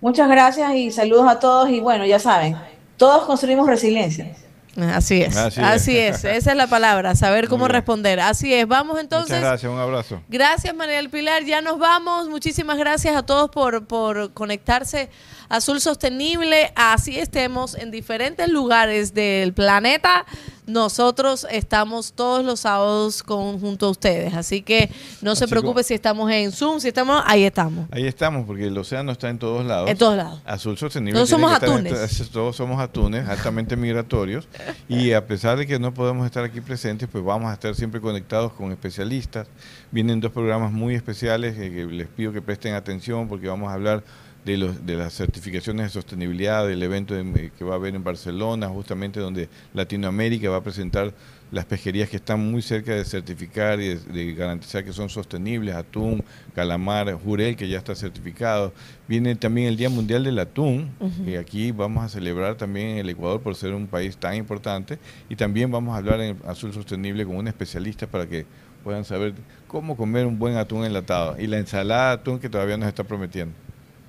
Muchas 0.00 0.28
gracias 0.28 0.74
y 0.74 0.90
saludos 0.90 1.26
a 1.28 1.38
todos 1.38 1.70
y 1.70 1.80
bueno, 1.80 2.04
ya 2.04 2.18
saben, 2.18 2.56
todos 2.96 3.24
construimos 3.24 3.66
resiliencia. 3.66 4.34
Así 4.76 5.22
es, 5.22 5.36
así, 5.36 5.96
es. 5.96 6.24
esa 6.24 6.50
es 6.50 6.56
la 6.56 6.66
palabra, 6.66 7.14
saber 7.14 7.48
cómo 7.48 7.68
responder. 7.68 8.20
Así 8.20 8.52
es, 8.52 8.66
vamos 8.66 9.00
entonces. 9.00 9.36
Muchas 9.36 9.50
gracias, 9.50 9.72
un 9.72 9.78
abrazo. 9.78 10.20
Gracias 10.28 10.74
María 10.74 10.96
del 10.96 11.10
Pilar, 11.10 11.44
ya 11.44 11.60
nos 11.60 11.78
vamos. 11.78 12.28
Muchísimas 12.28 12.76
gracias 12.78 13.14
a 13.16 13.24
todos 13.24 13.50
por, 13.50 13.86
por 13.86 14.32
conectarse 14.32 15.10
Azul 15.48 15.80
Sostenible, 15.80 16.72
así 16.74 17.18
estemos 17.18 17.74
en 17.74 17.90
diferentes 17.90 18.48
lugares 18.48 19.14
del 19.14 19.52
planeta, 19.52 20.24
nosotros 20.66 21.46
estamos 21.50 22.12
todos 22.12 22.44
los 22.44 22.60
sábados 22.60 23.22
con, 23.22 23.60
junto 23.60 23.86
a 23.86 23.90
ustedes. 23.90 24.34
Así 24.34 24.62
que 24.62 24.90
no 25.20 25.36
se 25.36 25.46
preocupe 25.48 25.82
si 25.82 25.94
estamos 25.94 26.30
en 26.30 26.52
Zoom, 26.52 26.80
si 26.80 26.88
estamos, 26.88 27.22
ahí 27.26 27.44
estamos. 27.44 27.86
Ahí 27.90 28.06
estamos, 28.06 28.46
porque 28.46 28.66
el 28.66 28.76
océano 28.76 29.12
está 29.12 29.28
en 29.28 29.38
todos 29.38 29.64
lados. 29.64 29.90
En 29.90 29.98
todos 29.98 30.16
lados. 30.16 30.40
Azul 30.44 30.76
Sostenible. 30.78 31.14
Todos 31.14 31.28
somos 31.28 31.52
atunes. 31.52 32.30
todos 32.32 32.56
somos 32.56 32.80
atunes, 32.80 33.28
altamente 33.28 33.76
migratorios. 33.76 34.48
y 34.88 35.12
a 35.12 35.26
pesar 35.26 35.58
de 35.58 35.66
que 35.66 35.78
no 35.78 35.92
podemos 35.92 36.24
estar 36.26 36.44
aquí 36.44 36.60
presentes, 36.60 37.08
pues 37.10 37.24
vamos 37.24 37.50
a 37.50 37.54
estar 37.54 37.74
siempre 37.74 38.00
conectados 38.00 38.52
con 38.52 38.72
especialistas. 38.72 39.48
Vienen 39.90 40.20
dos 40.20 40.32
programas 40.32 40.72
muy 40.72 40.94
especiales 40.94 41.54
que 41.56 41.86
les 41.86 42.08
pido 42.08 42.32
que 42.32 42.42
presten 42.42 42.74
atención 42.74 43.28
porque 43.28 43.48
vamos 43.48 43.70
a 43.70 43.74
hablar 43.74 44.02
de, 44.44 44.58
los, 44.58 44.86
de 44.86 44.96
las 44.96 45.14
certificaciones 45.14 45.86
de 45.86 45.90
sostenibilidad 45.90 46.66
del 46.66 46.82
evento 46.82 47.14
que 47.56 47.64
va 47.64 47.72
a 47.72 47.76
haber 47.76 47.94
en 47.94 48.04
Barcelona, 48.04 48.68
justamente 48.68 49.20
donde 49.20 49.48
Latinoamérica 49.72 50.50
va 50.50 50.58
a 50.58 50.62
presentar 50.62 51.12
las 51.50 51.64
pesquerías 51.64 52.08
que 52.08 52.16
están 52.16 52.50
muy 52.50 52.62
cerca 52.62 52.92
de 52.94 53.04
certificar 53.04 53.80
y 53.80 53.94
de, 53.94 54.34
garantizar 54.34 54.84
que 54.84 54.92
son 54.92 55.08
sostenibles, 55.08 55.74
atún, 55.74 56.22
calamar, 56.54 57.12
jurel, 57.14 57.54
que 57.54 57.68
ya 57.68 57.78
está 57.78 57.94
certificado. 57.94 58.72
Viene 59.06 59.36
también 59.36 59.68
el 59.68 59.76
Día 59.76 59.88
Mundial 59.88 60.24
del 60.24 60.38
Atún, 60.38 60.90
que 61.24 61.38
aquí 61.38 61.70
vamos 61.70 62.04
a 62.04 62.08
celebrar 62.08 62.56
también 62.56 62.88
en 62.90 62.98
el 62.98 63.10
Ecuador 63.10 63.40
por 63.40 63.54
ser 63.54 63.72
un 63.72 63.86
país 63.86 64.16
tan 64.16 64.34
importante, 64.34 64.98
y 65.28 65.36
también 65.36 65.70
vamos 65.70 65.94
a 65.94 65.98
hablar 65.98 66.20
en 66.20 66.36
Azul 66.46 66.72
Sostenible 66.72 67.24
con 67.24 67.36
un 67.36 67.46
especialista 67.46 68.06
para 68.06 68.26
que 68.26 68.46
puedan 68.82 69.04
saber 69.04 69.34
cómo 69.68 69.96
comer 69.96 70.26
un 70.26 70.38
buen 70.38 70.56
atún 70.56 70.84
enlatado 70.84 71.36
y 71.38 71.46
la 71.46 71.58
ensalada 71.58 72.08
de 72.08 72.14
atún 72.14 72.38
que 72.38 72.50
todavía 72.50 72.76
nos 72.76 72.88
está 72.88 73.04
prometiendo. 73.04 73.54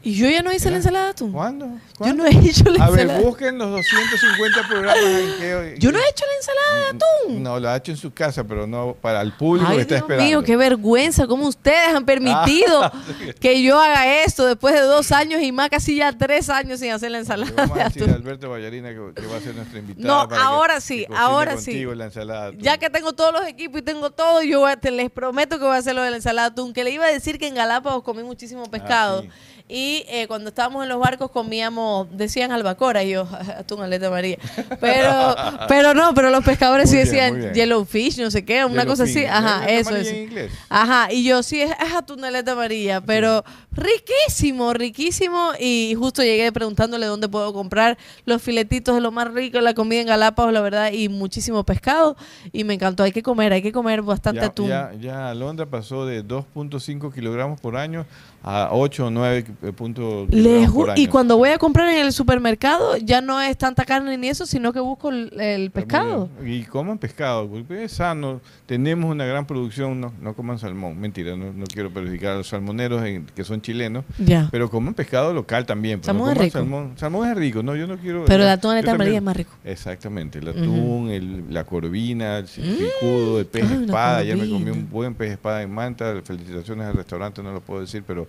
Y 0.05 0.13
yo 0.13 0.29
ya 0.29 0.43
no 0.43 0.53
hice 0.53 0.69
la 0.69 0.77
ensalada 0.77 1.05
de 1.05 1.11
atún. 1.11 1.31
¿Cuándo? 1.31 1.67
Yo 1.99 2.13
no 2.13 2.27
he 2.27 2.29
hecho 2.29 2.65
la 2.65 2.85
ensalada. 2.85 2.85
A 2.85 3.17
ver, 3.17 3.23
busquen 3.23 3.57
los 3.57 3.71
250 3.71 4.67
programas 4.67 5.03
en 5.03 5.39
que... 5.39 5.75
Yo 5.79 5.91
no 5.91 5.97
he 5.97 6.09
hecho 6.09 6.25
la 6.25 6.35
ensalada 6.37 6.77
de 6.77 6.85
atún. 6.89 7.43
No, 7.43 7.59
lo 7.59 7.69
ha 7.69 7.77
hecho 7.77 7.91
en 7.91 7.97
su 7.97 8.13
casa, 8.13 8.43
pero 8.43 8.67
no 8.67 8.95
para 9.01 9.21
el 9.21 9.33
público 9.33 9.67
que 9.71 9.81
está 9.81 9.95
esperando. 9.97 10.23
Dios 10.23 10.41
mío, 10.41 10.45
qué 10.45 10.57
vergüenza. 10.57 11.25
¿Cómo 11.25 11.47
ustedes 11.47 11.95
han 11.95 12.05
permitido 12.05 12.83
ah, 12.83 12.93
que 13.39 13.63
yo 13.63 13.81
haga 13.81 14.21
esto 14.23 14.45
después 14.45 14.75
de 14.75 14.81
dos 14.81 15.11
años 15.11 15.41
y 15.41 15.51
más 15.51 15.69
casi 15.69 15.97
ya 15.97 16.13
tres 16.13 16.49
años 16.49 16.79
sin 16.79 16.91
hacer 16.91 17.09
la 17.09 17.17
ensalada 17.17 17.51
vamos 17.55 17.79
a 17.79 17.85
decir 17.85 18.07
a 18.07 18.13
Alberto 18.13 18.47
Vallarina 18.47 18.89
que, 18.89 18.99
va 18.99 19.37
a 19.37 19.41
ser 19.41 19.55
nuestra 19.55 19.79
invitada. 19.79 20.27
No, 20.27 20.35
ahora 20.35 20.81
sí, 20.81 21.07
ahora 21.15 21.57
sí. 21.57 21.83
La 21.95 22.05
ensalada 22.05 22.51
ya 22.59 22.77
que 22.77 22.91
tengo 22.91 23.13
todos 23.13 23.33
los 23.33 23.47
equipos 23.47 23.79
y 23.79 23.81
tengo 23.81 24.11
todo, 24.11 24.43
yo 24.43 24.65
te, 24.77 24.91
les 24.91 25.09
prometo 25.09 25.57
que 25.57 25.65
voy 25.65 25.75
a 25.75 25.79
hacer 25.79 25.95
lo 25.95 26.03
de 26.03 26.11
la 26.11 26.17
ensalada 26.17 26.49
de 26.49 26.53
atún. 26.53 26.73
Que 26.73 26.83
le 26.83 26.91
iba 26.91 27.05
a 27.05 27.09
decir 27.09 27.39
que 27.39 27.47
en 27.47 27.55
Galápagos 27.55 28.03
comí 28.03 28.21
muchísimo 28.21 28.69
pescado. 28.69 29.25
Ah, 29.27 29.31
y 29.67 30.05
eh, 30.09 30.27
cuando 30.27 30.49
estábamos 30.49 30.83
en 30.83 30.89
los 30.89 30.99
barcos 30.99 31.31
comíamos, 31.31 32.07
decían 32.15 32.51
albacora, 32.51 33.03
y 33.03 33.11
yo, 33.11 33.27
atún 33.57 33.81
aleta 33.81 34.11
María. 34.11 34.37
Pero, 34.79 35.35
pero 35.67 35.93
no, 35.95 36.13
pero 36.13 36.29
los 36.29 36.43
pescadores 36.43 36.89
sí 36.89 36.97
decían 36.97 37.51
yellowfish, 37.53 38.19
no 38.19 38.29
sé 38.29 38.45
qué, 38.45 38.63
una 38.63 38.85
cosa 38.85 39.03
así. 39.03 39.25
Ajá, 39.25 39.67
eso 39.67 39.95
es. 39.95 40.51
Ajá, 40.69 41.11
y 41.11 41.23
yo 41.23 41.41
sí, 41.41 41.61
es, 41.61 41.71
atún 41.95 42.23
aleta 42.23 42.53
María, 42.53 43.01
pero 43.01 43.43
riquísimo, 43.71 44.71
riquísimo. 44.73 45.53
Y 45.59 45.95
justo 45.97 46.21
llegué 46.21 46.51
preguntándole 46.51 47.07
dónde 47.07 47.27
puedo 47.27 47.51
comprar 47.51 47.97
los 48.25 48.43
filetitos 48.43 48.93
de 48.93 49.01
lo 49.01 49.11
más 49.11 49.33
rico, 49.33 49.59
la 49.61 49.73
comida 49.73 50.01
en 50.01 50.07
Galápagos, 50.07 50.53
la 50.53 50.61
verdad, 50.61 50.91
y 50.91 51.09
muchísimo 51.09 51.63
pescado. 51.63 52.15
Y 52.53 52.65
me 52.65 52.75
encantó, 52.75 53.01
hay 53.01 53.11
que 53.11 53.23
comer, 53.23 53.51
hay 53.51 53.63
que 53.63 53.71
comer 53.71 54.03
bastante 54.03 54.45
atún. 54.45 54.67
Ya, 54.67 54.91
ya 55.01 55.29
Alondra 55.29 55.65
pasó 55.65 56.05
de 56.05 56.23
2.5 56.23 57.11
kilogramos 57.11 57.59
por 57.59 57.77
año 57.77 58.05
a 58.43 58.69
8 58.71 59.07
o 59.07 59.09
9 59.09 59.45
puntos 59.75 60.27
Y 60.31 61.07
cuando 61.07 61.37
voy 61.37 61.49
a 61.49 61.57
comprar 61.57 61.89
en 61.89 62.05
el 62.05 62.13
supermercado 62.13 62.97
ya 62.97 63.21
no 63.21 63.41
es 63.41 63.57
tanta 63.57 63.85
carne 63.85 64.17
ni 64.17 64.27
eso, 64.27 64.45
sino 64.45 64.73
que 64.73 64.79
busco 64.79 65.09
el, 65.09 65.71
pescado. 65.71 66.29
Y 66.43 66.63
coman 66.63 66.97
pescado, 66.97 67.47
porque 67.47 67.83
es 67.83 67.93
sano. 67.93 68.41
Tenemos 68.65 69.11
una 69.11 69.25
gran 69.25 69.45
producción, 69.45 69.99
no, 69.99 70.13
no 70.21 70.33
coman 70.33 70.59
salmón, 70.59 70.99
mentira, 70.99 71.35
no, 71.35 71.53
no 71.53 71.65
quiero 71.65 71.91
perjudicar 71.91 72.33
a 72.33 72.37
los 72.37 72.47
salmoneros 72.47 73.03
que 73.35 73.43
son 73.43 73.61
chilenos, 73.61 74.03
pero 74.51 74.69
coman 74.69 74.93
pescado 74.93 75.33
local 75.33 75.65
también. 75.65 76.03
Salmón 76.03 76.31
es 76.31 76.37
rico. 76.37 76.59
Salmón, 76.95 77.29
es 77.29 77.35
rico, 77.35 77.63
no, 77.63 77.75
yo 77.75 77.87
no 77.87 77.97
quiero... 77.97 78.25
Pero 78.25 78.43
el 78.43 78.49
atún 78.49 78.81
de 78.81 78.97
María 78.97 79.17
es 79.17 79.23
más 79.23 79.37
rico. 79.37 79.51
Exactamente, 79.63 80.39
el 80.39 80.47
atún, 80.49 81.09
el, 81.09 81.53
la 81.53 81.63
corvina, 81.63 82.37
el 82.37 82.45
picudo, 82.45 83.39
el 83.39 83.45
pez 83.45 83.69
espada, 83.69 84.23
ya 84.23 84.35
me 84.35 84.49
comí 84.49 84.71
un 84.71 84.89
buen 84.89 85.13
pez 85.13 85.31
espada 85.31 85.61
en 85.61 85.71
Manta, 85.71 86.21
felicitaciones 86.23 86.87
al 86.87 86.93
restaurante, 86.93 87.41
no 87.43 87.51
lo 87.51 87.61
puedo 87.61 87.81
decir, 87.81 88.03
pero 88.05 88.27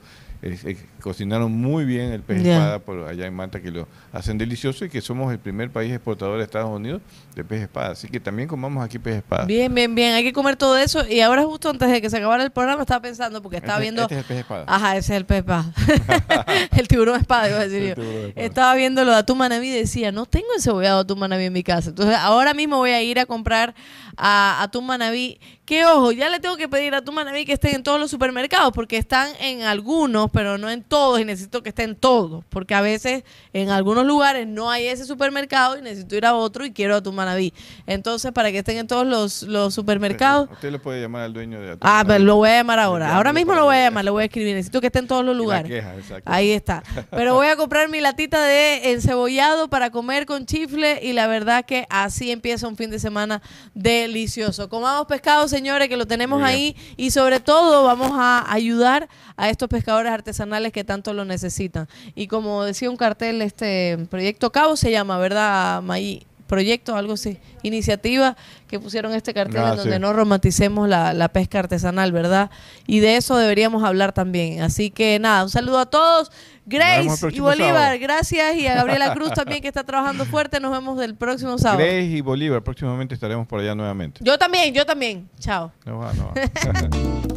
cocinaron 1.00 1.52
muy 1.52 1.84
bien 1.84 2.12
el 2.12 2.22
pez 2.22 2.44
espada 2.44 2.78
por 2.78 3.06
allá 3.06 3.26
en 3.26 3.34
Manta, 3.34 3.60
que 3.60 3.70
lo 3.70 3.86
hacen 4.12 4.38
delicioso 4.38 4.84
y 4.84 4.90
que 4.90 5.00
somos 5.00 5.32
el 5.32 5.38
primer 5.38 5.70
país 5.70 5.92
exportador 5.92 6.38
de 6.38 6.44
Estados 6.44 6.70
Unidos 6.70 7.02
de 7.34 7.44
pez 7.44 7.62
espada. 7.62 7.92
Así 7.92 8.08
que 8.08 8.18
también 8.18 8.48
comamos 8.48 8.84
aquí 8.84 8.98
pez 8.98 9.16
espada. 9.16 9.44
Bien, 9.44 9.72
bien, 9.74 9.94
bien. 9.94 10.14
Hay 10.14 10.24
que 10.24 10.32
comer 10.32 10.56
todo 10.56 10.76
eso. 10.76 11.06
Y 11.06 11.20
ahora 11.20 11.44
justo 11.44 11.70
antes 11.70 11.90
de 11.90 12.00
que 12.00 12.10
se 12.10 12.16
acabara 12.16 12.42
el 12.42 12.50
programa 12.50 12.82
estaba 12.82 13.02
pensando, 13.02 13.42
porque 13.42 13.58
estaba 13.58 13.74
este, 13.74 13.82
viendo... 13.82 14.02
Este 14.02 14.14
es 14.14 14.20
el 14.20 14.26
pez 14.26 14.38
espada. 14.38 14.64
Ajá, 14.66 14.96
ese 14.96 15.12
es 15.12 15.16
el 15.18 15.26
pez 15.26 15.38
espada. 15.38 15.72
el 16.76 16.88
tiburón 16.88 17.20
espada, 17.20 17.48
iba 17.48 17.58
a 17.58 17.68
decir 17.68 17.94
yo. 17.96 18.02
Estaba 18.34 18.74
viendo 18.74 19.04
lo 19.04 19.12
de 19.12 19.18
atún 19.18 19.40
y 19.62 19.70
decía, 19.70 20.12
no 20.12 20.26
tengo 20.26 20.48
encebollado 20.56 21.00
atún 21.00 21.18
manabí 21.18 21.44
en 21.44 21.52
mi 21.52 21.62
casa. 21.62 21.90
Entonces 21.90 22.16
ahora 22.16 22.54
mismo 22.54 22.78
voy 22.78 22.90
a 22.90 23.02
ir 23.02 23.18
a 23.18 23.26
comprar 23.26 23.74
a 24.16 24.62
atún 24.62 24.86
manabí 24.86 25.38
que 25.66 25.84
ojo, 25.84 26.12
ya 26.12 26.28
le 26.30 26.38
tengo 26.38 26.56
que 26.56 26.68
pedir 26.68 26.94
a 26.94 27.02
manaví 27.02 27.44
que 27.44 27.54
estén 27.54 27.74
en 27.74 27.82
todos 27.82 27.98
los 27.98 28.10
supermercados, 28.10 28.72
porque 28.72 28.96
están 28.96 29.28
en 29.40 29.62
algunos, 29.62 30.30
pero 30.36 30.58
no 30.58 30.68
en 30.68 30.82
todos, 30.82 31.18
y 31.18 31.24
necesito 31.24 31.62
que 31.62 31.70
estén 31.70 31.96
todos, 31.96 32.44
porque 32.50 32.74
a 32.74 32.82
veces 32.82 33.24
en 33.54 33.70
algunos 33.70 34.04
lugares 34.04 34.46
no 34.46 34.70
hay 34.70 34.86
ese 34.86 35.06
supermercado 35.06 35.78
y 35.78 35.80
necesito 35.80 36.14
ir 36.14 36.26
a 36.26 36.34
otro 36.34 36.66
y 36.66 36.72
quiero 36.72 36.96
a 36.96 37.02
tu 37.02 37.10
manaví. 37.10 37.54
Entonces, 37.86 38.32
para 38.32 38.52
que 38.52 38.58
estén 38.58 38.76
en 38.76 38.86
todos 38.86 39.06
los, 39.06 39.44
los 39.44 39.72
supermercados. 39.72 40.50
Usted 40.52 40.72
le 40.72 40.78
puede 40.78 41.00
llamar 41.00 41.22
al 41.22 41.32
dueño 41.32 41.58
de 41.58 41.78
Ah, 41.80 42.04
pero 42.06 42.22
lo 42.22 42.36
voy 42.36 42.50
a 42.50 42.56
llamar 42.56 42.78
ahora. 42.80 43.16
Ahora 43.16 43.32
mismo 43.32 43.54
lo 43.54 43.64
voy 43.64 43.76
a 43.76 43.84
llamar, 43.84 44.04
lo 44.04 44.12
voy 44.12 44.24
a 44.24 44.26
escribir. 44.26 44.54
Necesito 44.54 44.82
que 44.82 44.88
esté 44.88 44.98
en 44.98 45.06
todos 45.06 45.24
los 45.24 45.34
lugares. 45.34 45.82
Ahí 46.26 46.50
está. 46.50 46.82
Pero 47.12 47.34
voy 47.34 47.46
a 47.46 47.56
comprar 47.56 47.88
mi 47.88 48.02
latita 48.02 48.44
de 48.44 48.92
encebollado 48.92 49.68
para 49.68 49.88
comer 49.88 50.26
con 50.26 50.44
chifle 50.44 51.00
y 51.02 51.14
la 51.14 51.28
verdad 51.28 51.64
que 51.64 51.86
así 51.88 52.30
empieza 52.30 52.68
un 52.68 52.76
fin 52.76 52.90
de 52.90 52.98
semana 52.98 53.40
delicioso. 53.72 54.68
Comamos 54.68 55.06
pescado, 55.06 55.48
señores, 55.48 55.88
que 55.88 55.96
lo 55.96 56.06
tenemos 56.06 56.42
ahí 56.42 56.76
y 56.98 57.10
sobre 57.10 57.40
todo 57.40 57.84
vamos 57.84 58.10
a 58.12 58.52
ayudar 58.52 59.08
a 59.38 59.48
estos 59.48 59.70
pescadores 59.70 60.12
artesanales 60.16 60.72
que 60.72 60.84
tanto 60.84 61.14
lo 61.14 61.24
necesitan. 61.24 61.88
Y 62.14 62.26
como 62.26 62.64
decía 62.64 62.90
un 62.90 62.96
cartel, 62.96 63.42
este 63.42 63.98
proyecto 64.10 64.50
Cabo 64.50 64.76
se 64.76 64.90
llama, 64.90 65.18
¿verdad, 65.18 65.82
Maí? 65.82 66.26
proyecto, 66.46 66.96
algo 66.96 67.14
así, 67.14 67.38
iniciativa 67.62 68.36
que 68.68 68.80
pusieron 68.80 69.12
este 69.14 69.34
cartel 69.34 69.62
en 69.62 69.76
donde 69.76 69.98
no 69.98 70.12
romanticemos 70.12 70.88
la, 70.88 71.28
pesca 71.32 71.58
artesanal, 71.58 72.12
¿verdad? 72.12 72.50
Y 72.86 73.00
de 73.00 73.16
eso 73.16 73.36
deberíamos 73.36 73.84
hablar 73.84 74.12
también. 74.12 74.62
Así 74.62 74.90
que 74.90 75.18
nada, 75.18 75.42
un 75.44 75.50
saludo 75.50 75.78
a 75.78 75.86
todos. 75.86 76.30
Grace 76.64 77.28
y 77.30 77.40
Bolívar, 77.40 77.98
gracias. 77.98 78.56
Y 78.56 78.66
a 78.66 78.74
Gabriela 78.74 79.12
Cruz 79.14 79.30
también 79.34 79.60
que 79.60 79.68
está 79.68 79.84
trabajando 79.84 80.24
fuerte. 80.24 80.58
Nos 80.60 80.72
vemos 80.72 81.00
el 81.02 81.14
próximo 81.14 81.58
sábado. 81.58 81.78
Grace 81.78 82.02
y 82.02 82.20
Bolívar, 82.20 82.62
próximamente 82.62 83.14
estaremos 83.14 83.46
por 83.46 83.60
allá 83.60 83.74
nuevamente. 83.74 84.20
Yo 84.22 84.38
también, 84.38 84.72
yo 84.72 84.86
también. 84.86 85.28
Chao. 85.38 85.72
No 85.84 85.98
va, 85.98 86.12
no 86.14 86.32
va. 86.32 87.36